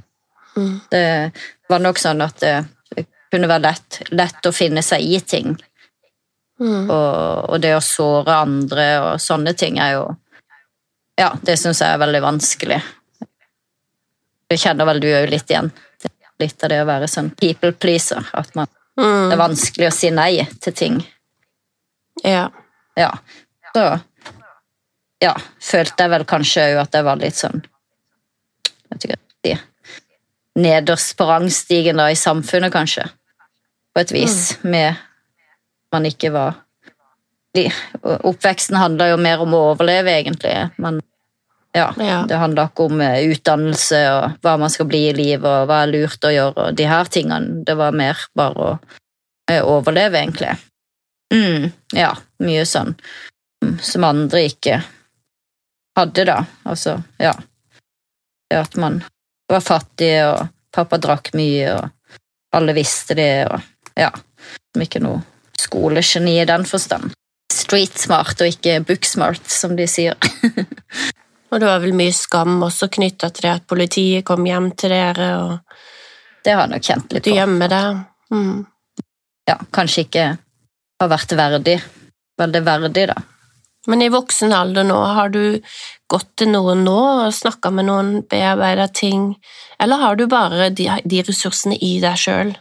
[0.60, 0.80] Mm.
[0.89, 1.32] Det
[1.70, 5.53] var nok sånn at det kunne være lett, lett å finne seg i ting.
[6.60, 6.89] Mm.
[6.89, 10.07] Og, og det å såre andre og sånne ting er jo
[11.20, 12.80] Ja, det syns jeg er veldig vanskelig.
[14.49, 15.68] Det kjenner vel du òg litt igjen.
[16.39, 18.23] Det litt av det å være sånn people pleaser.
[18.33, 19.31] At man, det Mm.
[19.31, 20.95] er vanskelig å si nei til ting.
[22.23, 22.49] Ja.
[22.97, 23.11] Ja.
[23.75, 23.83] Så
[25.21, 27.61] ja, følte jeg vel kanskje òg at jeg var litt sånn
[28.89, 29.57] vet ikke si,
[30.59, 33.05] Nederst på rangstigen da i samfunnet, kanskje.
[33.93, 34.57] På et vis.
[34.63, 34.95] Med
[35.93, 36.55] man ikke var
[37.55, 37.69] de,
[38.03, 40.71] Oppveksten handla jo mer om å overleve, egentlig.
[40.77, 40.99] Men
[41.74, 42.26] ja, Ja.
[42.28, 45.84] det handler ikke om eh, utdannelse og hva man skal bli i livet og hva
[45.84, 47.63] er lurt å gjøre og de her tingene.
[47.65, 48.72] Det var mer bare å
[49.51, 50.55] eh, overleve, egentlig.
[51.34, 52.95] Mm, ja, mye sånn
[53.63, 54.80] mm, som andre ikke
[55.99, 56.39] hadde, da.
[56.65, 57.36] Altså, ja.
[58.49, 59.03] Det at man
[59.49, 62.17] var fattig, og pappa drakk mye, og
[62.57, 63.61] alle visste det, og
[63.99, 64.09] ja.
[64.74, 65.22] Som ikke noe
[65.59, 67.11] skolegeni i den forstand.
[67.53, 70.15] Street smart og ikke book smart, som de sier.
[71.49, 74.93] Og det var vel mye skam også knytta til det at politiet kom hjem til
[74.93, 77.35] dere, og Det har jeg nok kjent litt du på.
[77.35, 78.03] gjemmer deg.
[78.31, 78.59] Mm.
[79.49, 80.27] Ja, kanskje ikke
[81.01, 81.79] har vært verdig.
[82.39, 83.17] Veldig verdig, da.
[83.87, 85.59] Men i voksen alder nå, har du
[86.11, 89.33] gått til noen nå og snakka med noen, bearbeida ting,
[89.81, 92.53] eller har du bare de, de ressursene i deg sjøl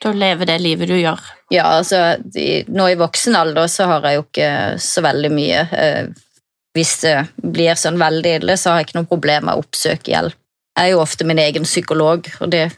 [0.00, 1.20] til å leve det livet du gjør?
[1.52, 5.64] Ja, altså, de, nå i voksen alder så har jeg jo ikke så veldig mye.
[5.76, 6.04] Eh,
[6.76, 10.12] hvis det blir sånn veldig ille, så har jeg ikke noe problem med å oppsøke
[10.12, 10.36] hjelp.
[10.78, 12.68] Jeg er jo ofte min egen psykolog, og det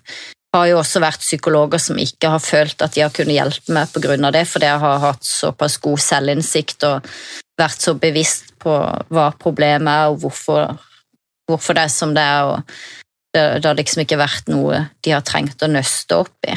[0.52, 3.92] har jo også vært psykologer som ikke har følt at de har kunnet hjelpe meg
[3.92, 7.12] av det, fordi jeg har hatt såpass god selvinnsikt og
[7.60, 8.74] vært så bevisst på
[9.12, 10.74] hva problemet er, og hvorfor,
[11.48, 12.50] hvorfor det er som det er.
[12.50, 12.60] og
[13.32, 16.56] det, det har liksom ikke vært noe de har trengt å nøste opp i.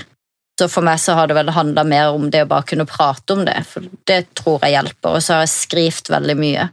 [0.60, 3.36] Så for meg så har det vel handla mer om det å bare kunne prate
[3.36, 5.18] om det, for det tror jeg hjelper.
[5.18, 6.70] Og så har jeg skrevet veldig mye.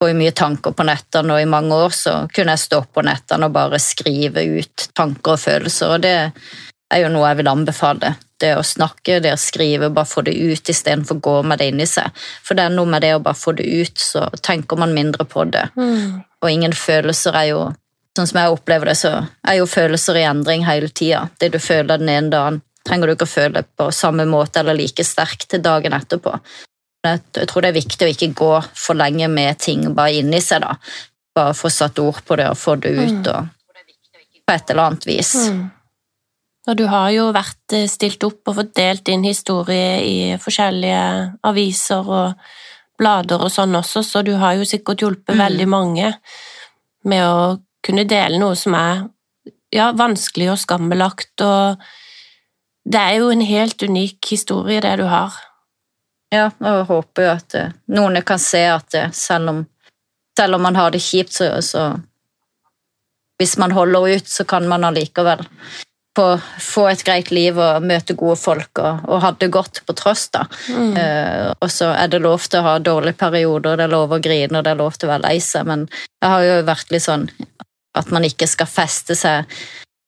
[0.00, 3.50] Og mye tanker på nettene, og i mange år så kunne jeg stå på nettene
[3.50, 6.14] og bare skrive ut tanker og følelser, og det
[6.90, 8.14] er jo noe jeg vil anbefale.
[8.40, 11.68] Det å snakke, det å skrive, bare få det ut istedenfor å gå med det
[11.70, 12.08] inni seg.
[12.46, 15.28] For det er noe med det å bare få det ut, så tenker man mindre
[15.28, 15.66] på det.
[15.76, 16.22] Mm.
[16.40, 17.62] Og ingen følelser er jo
[18.18, 19.10] Sånn som jeg opplever det, så
[19.46, 21.28] er jo følelser i endring hele tida.
[21.38, 24.74] Det du føler den ene dagen, trenger du ikke å føle på samme måte eller
[24.74, 26.32] like sterkt til dagen etterpå.
[27.06, 30.66] Jeg, tror det er viktig å ikke gå for lenge med ting bare inni seg.
[30.66, 30.76] da.
[31.36, 33.48] Bare få satt ord på det og få det ut og
[34.46, 35.34] på et eller annet vis.
[35.48, 35.68] Mm.
[36.68, 41.04] Og du har jo vært eh, stilt opp og fått delt din historie i forskjellige
[41.48, 42.50] aviser og
[43.00, 45.40] blader og sånn også, så du har jo sikkert hjulpet Mm.
[45.40, 46.14] veldig mange
[47.08, 49.06] med å kunne dele noe som er
[49.72, 51.80] ja, vanskelig og skambelagt, og
[52.84, 55.32] det er jo en helt unik historie, det du har.
[56.30, 59.64] Ja, og håper jo at eh, noen kan se at eh, selv om,
[60.38, 61.90] selv om man har det kjipt, så, så
[63.40, 65.46] Hvis man holder ut, så kan man allikevel
[66.16, 69.94] få, få et greit liv og møte gode folk og, og ha det godt på
[69.96, 70.28] tross.
[70.28, 70.44] da.
[70.68, 70.96] Mm.
[70.96, 74.20] Eh, og så er det lov til å ha dårlige perioder, det er lov å
[74.22, 76.92] grine og det er lov til å være lei seg, men jeg har jo vært
[76.94, 77.30] litt sånn
[77.98, 79.48] at man ikke skal feste seg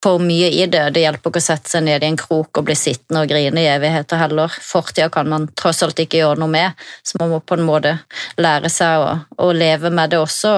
[0.03, 0.85] for mye i det.
[0.95, 3.63] Det hjelper ikke å sette seg ned i en krok og bli sittende og grine
[3.63, 4.53] i evigheter heller.
[4.63, 7.97] Fortida kan man tross alt ikke gjøre noe med, så man må på en måte
[8.41, 10.55] lære seg å, å leve med det også.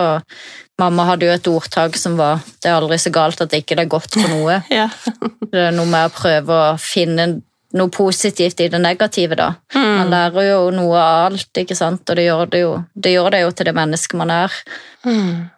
[0.81, 3.79] Mamma hadde jo et ordtak som var 'det er aldri så galt at det ikke
[3.79, 4.63] er godt for noe'.
[4.71, 4.89] Ja.
[5.53, 7.43] Det er noe med å prøve å finne
[7.75, 9.55] noe positivt i det negative, da.
[9.75, 9.97] Mm.
[9.99, 13.31] Man lærer jo noe av alt, ikke sant, og det gjør det jo, det gjør
[13.35, 14.59] det jo til det mennesket man er.
[15.05, 15.51] Mm.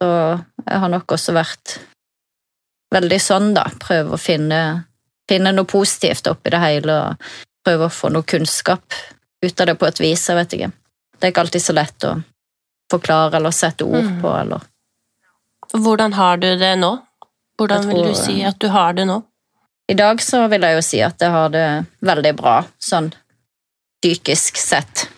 [0.00, 0.10] Så
[0.64, 1.76] jeg har nok også vært
[2.94, 3.66] veldig sånn, da.
[3.80, 4.84] Prøve å finne,
[5.30, 7.30] finne noe positivt oppi det hele, og
[7.64, 8.82] prøve å få noe kunnskap
[9.44, 10.72] ut av det på et vis, jeg vet ikke.
[11.20, 12.14] Det er ikke alltid så lett å
[12.90, 14.20] forklare eller sette ord Mm.
[14.22, 14.60] på, eller
[15.72, 16.98] Hvordan har du det nå?
[17.58, 19.22] Hvordan tror, vil du si at du har det nå?
[19.88, 23.12] I dag så vil jeg jo si at jeg har det veldig bra, sånn
[24.02, 25.08] psykisk sett,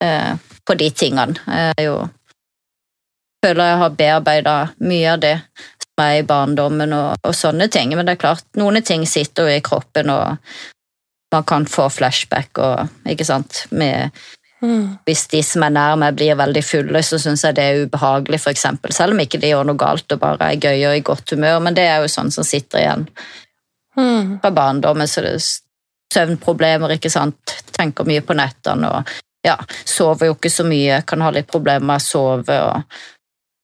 [0.00, 1.34] eh, på de tingene.
[1.46, 2.08] Jeg jo
[3.44, 5.34] føler jeg har bearbeida mye av det
[6.02, 9.56] er i barndommen og, og sånne ting, men det er klart, noen ting sitter jo
[9.56, 10.36] i kroppen, og
[11.32, 14.10] man kan få flashback og ikke sant, med
[14.60, 14.98] Mm.
[15.08, 18.42] hvis de som er nær meg blir veldig fulle, så syns jeg det er ubehagelig,
[18.50, 18.92] eksempel.
[18.92, 21.62] Selv om ikke de gjør noe galt og bare er gøye og i godt humør,
[21.64, 23.06] men det er jo sånn som sitter igjen
[23.96, 24.40] Mm.
[24.42, 25.46] fra barndommen, så det er
[26.12, 27.56] søvnproblemer, ikke sant.
[27.72, 29.08] Tenker mye på nettene og
[29.44, 32.82] ja, sover jo ikke så mye, kan ha litt problemer med å sove og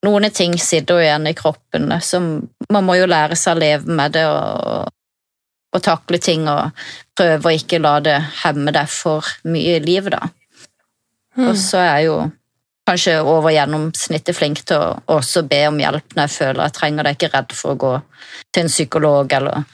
[0.04, 2.28] Noen ting sitter jo igjen i kroppen, som
[2.70, 4.90] man må jo lære seg å leve med det og,
[5.72, 6.76] og takle ting og
[7.16, 10.28] prøve å ikke la det hemme deg for mye i livet, da.
[11.36, 11.48] Mm.
[11.50, 12.18] Og så er jeg jo
[12.86, 17.02] kanskje over gjennomsnittet flink til å også be om hjelp når jeg føler jeg trenger
[17.02, 17.10] det.
[17.10, 17.94] Jeg er ikke redd for å gå
[18.54, 19.64] til en psykolog eller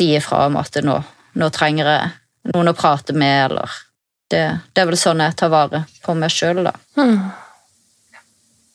[0.00, 0.96] si ifra om at nå,
[1.38, 3.76] nå trenger jeg noen å prate med, eller
[4.32, 4.42] det,
[4.72, 6.72] det er vel sånn jeg tar vare på meg sjøl, da.
[6.96, 7.18] Mm.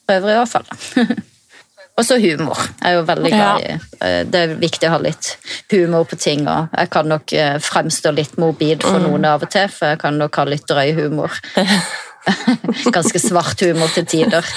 [0.07, 0.67] Prøver i hvert fall.
[1.97, 2.57] Og så humor.
[2.81, 5.27] Jeg er jo veldig glad i eh, Det er viktig å ha litt
[5.69, 9.03] humor på ting, og jeg kan nok eh, fremstå litt morbid for Mm.
[9.11, 11.37] noen av og til, for jeg kan nok ha litt drøy humor.
[12.97, 14.47] Ganske svart humor til tider.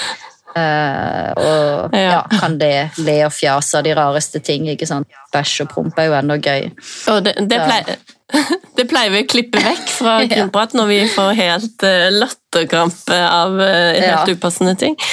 [0.57, 2.09] Uh, og Ja.
[2.17, 5.05] ja, kan det le og fjase av de rareste ting, ikke sant.
[5.33, 6.71] Bæsj og promp er jo enda gøy.
[7.13, 7.99] Og det, det, pleier,
[8.77, 13.61] det pleier vi å klippe vekk fra grunnprat når vi får helt uh, latterkrampe av
[13.63, 14.35] eh, helt Ja.
[14.35, 14.97] upassende ting.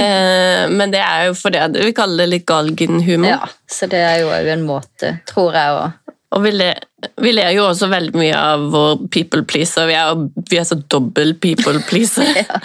[0.00, 3.28] Eh, men det er jo fordi vi kaller det litt galgenhumor.
[3.28, 6.14] Ja, så det er jo en måte, tror jeg, òg.
[6.30, 6.78] Og vi ler,
[7.20, 9.88] vi ler jo også veldig mye av vår people pleaser.
[9.90, 12.28] Vi er, vi er så dobbel people pleaser.
[12.38, 12.60] Ja.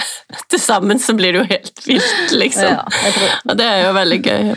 [0.53, 2.75] Til sammen så blir det jo helt vilt, liksom.
[2.77, 2.85] Ja,
[3.49, 4.53] Og det er jo veldig gøy.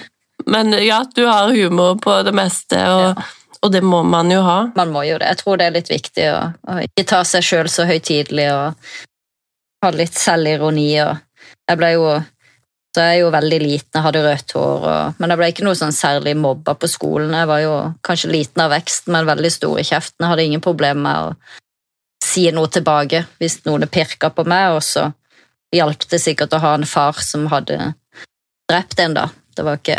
[0.53, 3.22] Men ja, du har humor på det meste, og,
[3.62, 4.59] og det må man jo ha.
[4.78, 5.28] man må jo det.
[5.32, 8.90] Jeg tror det er litt viktig å, å ikke ta seg sjøl så høytidelig og
[9.84, 10.90] ha litt selvironi.
[11.04, 11.16] Og
[11.68, 12.11] jeg ble jo
[12.96, 15.64] så jeg er jo veldig liten, jeg hadde rødt hår, og, men jeg ble ikke
[15.66, 17.34] noe sånn særlig mobba på skolen.
[17.36, 17.74] Jeg var jo
[18.06, 20.24] kanskje liten av vekst, men veldig stor i kjeften.
[20.24, 24.82] Jeg hadde ingen problemer med å si noe tilbake hvis noen pirka på meg, og
[24.82, 25.04] så
[25.76, 27.76] hjalp det sikkert å ha en far som hadde
[28.72, 29.28] drept en, da.
[29.59, 29.98] Det var ikke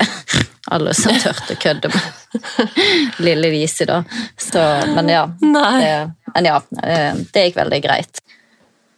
[0.71, 4.01] alle som turte å kødde med lille Lise da.
[4.39, 4.61] Så,
[4.95, 5.25] men ja.
[5.41, 5.95] Det,
[6.35, 8.21] men ja, eh, det gikk veldig greit.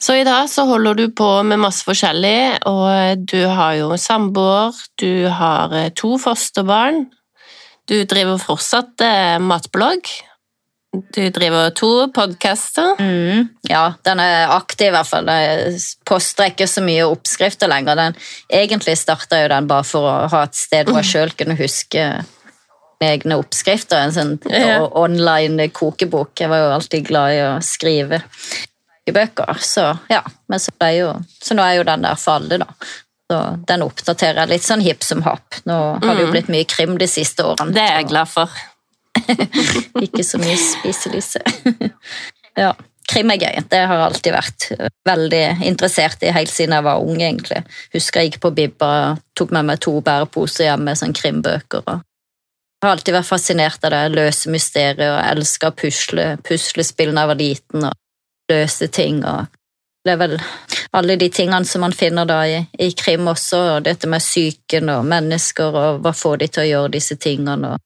[0.01, 4.77] Så i dag så holder du på med masse forskjellig, og du har jo samboer,
[5.01, 7.03] du har eh, to fosterbarn,
[7.89, 10.09] du driver fortsatt eh, matblogg,
[10.91, 12.95] du driver to podcaster.
[12.99, 15.29] Mm, ja, den er aktiv i hvert fall.
[15.31, 15.77] Jeg
[16.07, 17.95] poster ikke så mye oppskrifter lenger.
[17.95, 18.17] Den,
[18.51, 22.07] egentlig starta jo den bare for å ha et sted hvor jeg sjøl kunne huske
[23.01, 24.03] egne oppskrifter.
[24.03, 24.81] En sånn Ja.
[24.99, 26.35] online kokebok.
[26.43, 28.19] Jeg var jo alltid glad i å skrive
[29.07, 29.55] i bøker.
[29.63, 32.67] Så ja, men så, ble jo, så nå er jo den der for alle, da.
[33.31, 35.61] Så den oppdaterer jeg litt sånn hipp som happ.
[35.65, 37.71] Nå har det jo blitt mye krim de siste årene.
[37.71, 38.51] Det er jeg glad for.
[40.05, 41.41] Ikke så mye spiselyse.
[42.63, 42.71] ja,
[43.11, 43.63] krim er gøy.
[43.71, 44.69] Det har jeg alltid vært
[45.07, 47.63] veldig interessert i helt siden jeg var ung, egentlig.
[47.95, 48.93] Husker jeg gikk på Bibba,
[49.37, 51.83] tok med meg to bæreposer hjem med sånn krimbøker.
[51.85, 52.07] og
[52.81, 57.29] jeg har alltid vært fascinert av det løse mysteriet og elska pusle, puslespill da jeg
[57.29, 59.19] var liten, og løse ting.
[59.21, 59.45] og
[60.01, 60.33] Det er vel
[60.97, 64.89] alle de tingene som man finner da i, i krim også, og dette med psyken
[64.95, 67.85] og mennesker, og hva får de til å gjøre disse tingene, og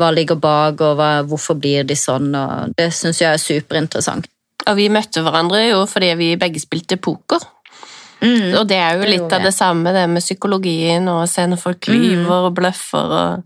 [0.00, 4.26] hva ligger bak, og hva, hvorfor blir de sånn, og det syns jeg er superinteressant.
[4.68, 7.42] Og vi møtte hverandre jo fordi vi begge spilte poker.
[8.22, 8.52] Mm.
[8.60, 11.42] Og det er jo Det litt av det samme, det med psykologien og å se
[11.46, 12.02] når folk Mm.
[12.02, 13.42] lyver og bløffer og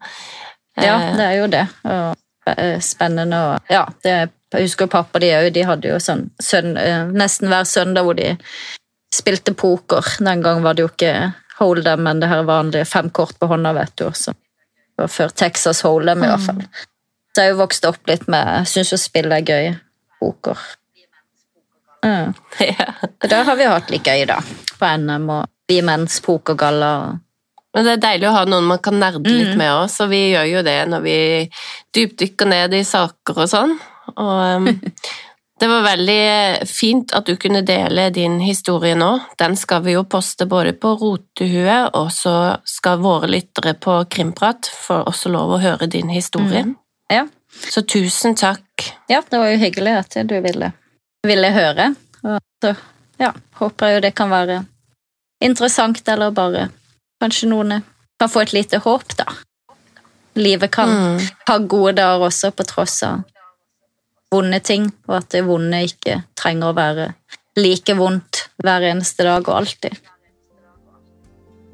[0.76, 1.66] Ja, eh, det er jo det.
[1.84, 2.16] Og
[2.58, 6.76] eh, spennende og Ja, det, jeg husker pappa de òg, de hadde jo sånn søn,
[6.76, 8.36] eh, nesten hver søndag hvor de
[9.14, 10.04] spilte poker.
[10.20, 13.72] Den gang var det jo ikke hold'em, men det her vanlige fem kort på hånda,
[13.72, 14.04] vet du.
[14.04, 14.34] Også.
[14.96, 16.62] Før Texas hold'em, i hvert fall.
[17.34, 19.74] Så jeg har jo vokst opp litt med syns jo spill er gøy.
[20.20, 20.56] Poker.
[22.04, 22.32] Mm.
[22.60, 22.88] ja.
[23.28, 24.40] Der har vi hatt litt gøy, da.
[24.78, 27.18] På NM og Vi menns pokergalla.
[27.74, 29.58] Men det er deilig å ha noen man kan nerde litt Mm.
[29.58, 31.16] med òg, så vi gjør jo det når vi
[31.92, 33.74] dypdykker ned i saker og sånn.
[34.14, 34.68] Og um,
[35.60, 39.08] det var veldig fint at du kunne dele din historie nå.
[39.40, 42.34] Den skal vi jo poste både på Rotehue, og så
[42.68, 46.66] skal våre lyttere på Krimprat få også lov å høre din historie.
[46.68, 46.74] Mm.
[47.12, 47.24] Ja.
[47.72, 48.90] Så tusen takk.
[49.08, 50.72] ja, det var jo hyggelig at du ville,
[51.24, 51.94] ville høre.
[52.26, 52.74] Og så
[53.22, 54.58] ja, håper jeg jo det kan være
[55.40, 56.68] interessant, eller bare
[57.22, 57.78] kanskje noen
[58.20, 59.24] kan få et lite håp, da.
[60.36, 61.20] Livet kan Mm.
[61.48, 63.22] ha gode dager også, på tross av
[64.34, 67.08] vonde ting, og at det vonde ikke trenger å være
[67.56, 69.96] like vondt hver eneste dag og alltid.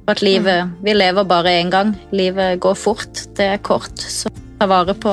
[0.02, 1.92] For at livet Vi lever bare én gang.
[2.10, 3.26] Livet går fort.
[3.36, 3.98] Det er kort.
[3.98, 5.12] Så ta vare på,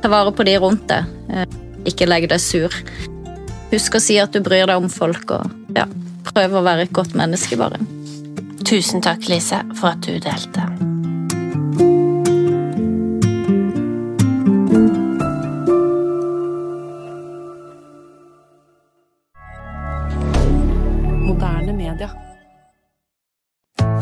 [0.00, 1.04] ta vare på de rundt deg.
[1.30, 1.44] Eh,
[1.84, 2.72] Ikke legg deg sur.
[3.70, 5.84] Husk å si at du bryr deg om folk, og ja,
[6.30, 7.80] prøv å være et godt menneske, bare.
[8.64, 10.93] Tusen takk, Lise, for at du delte.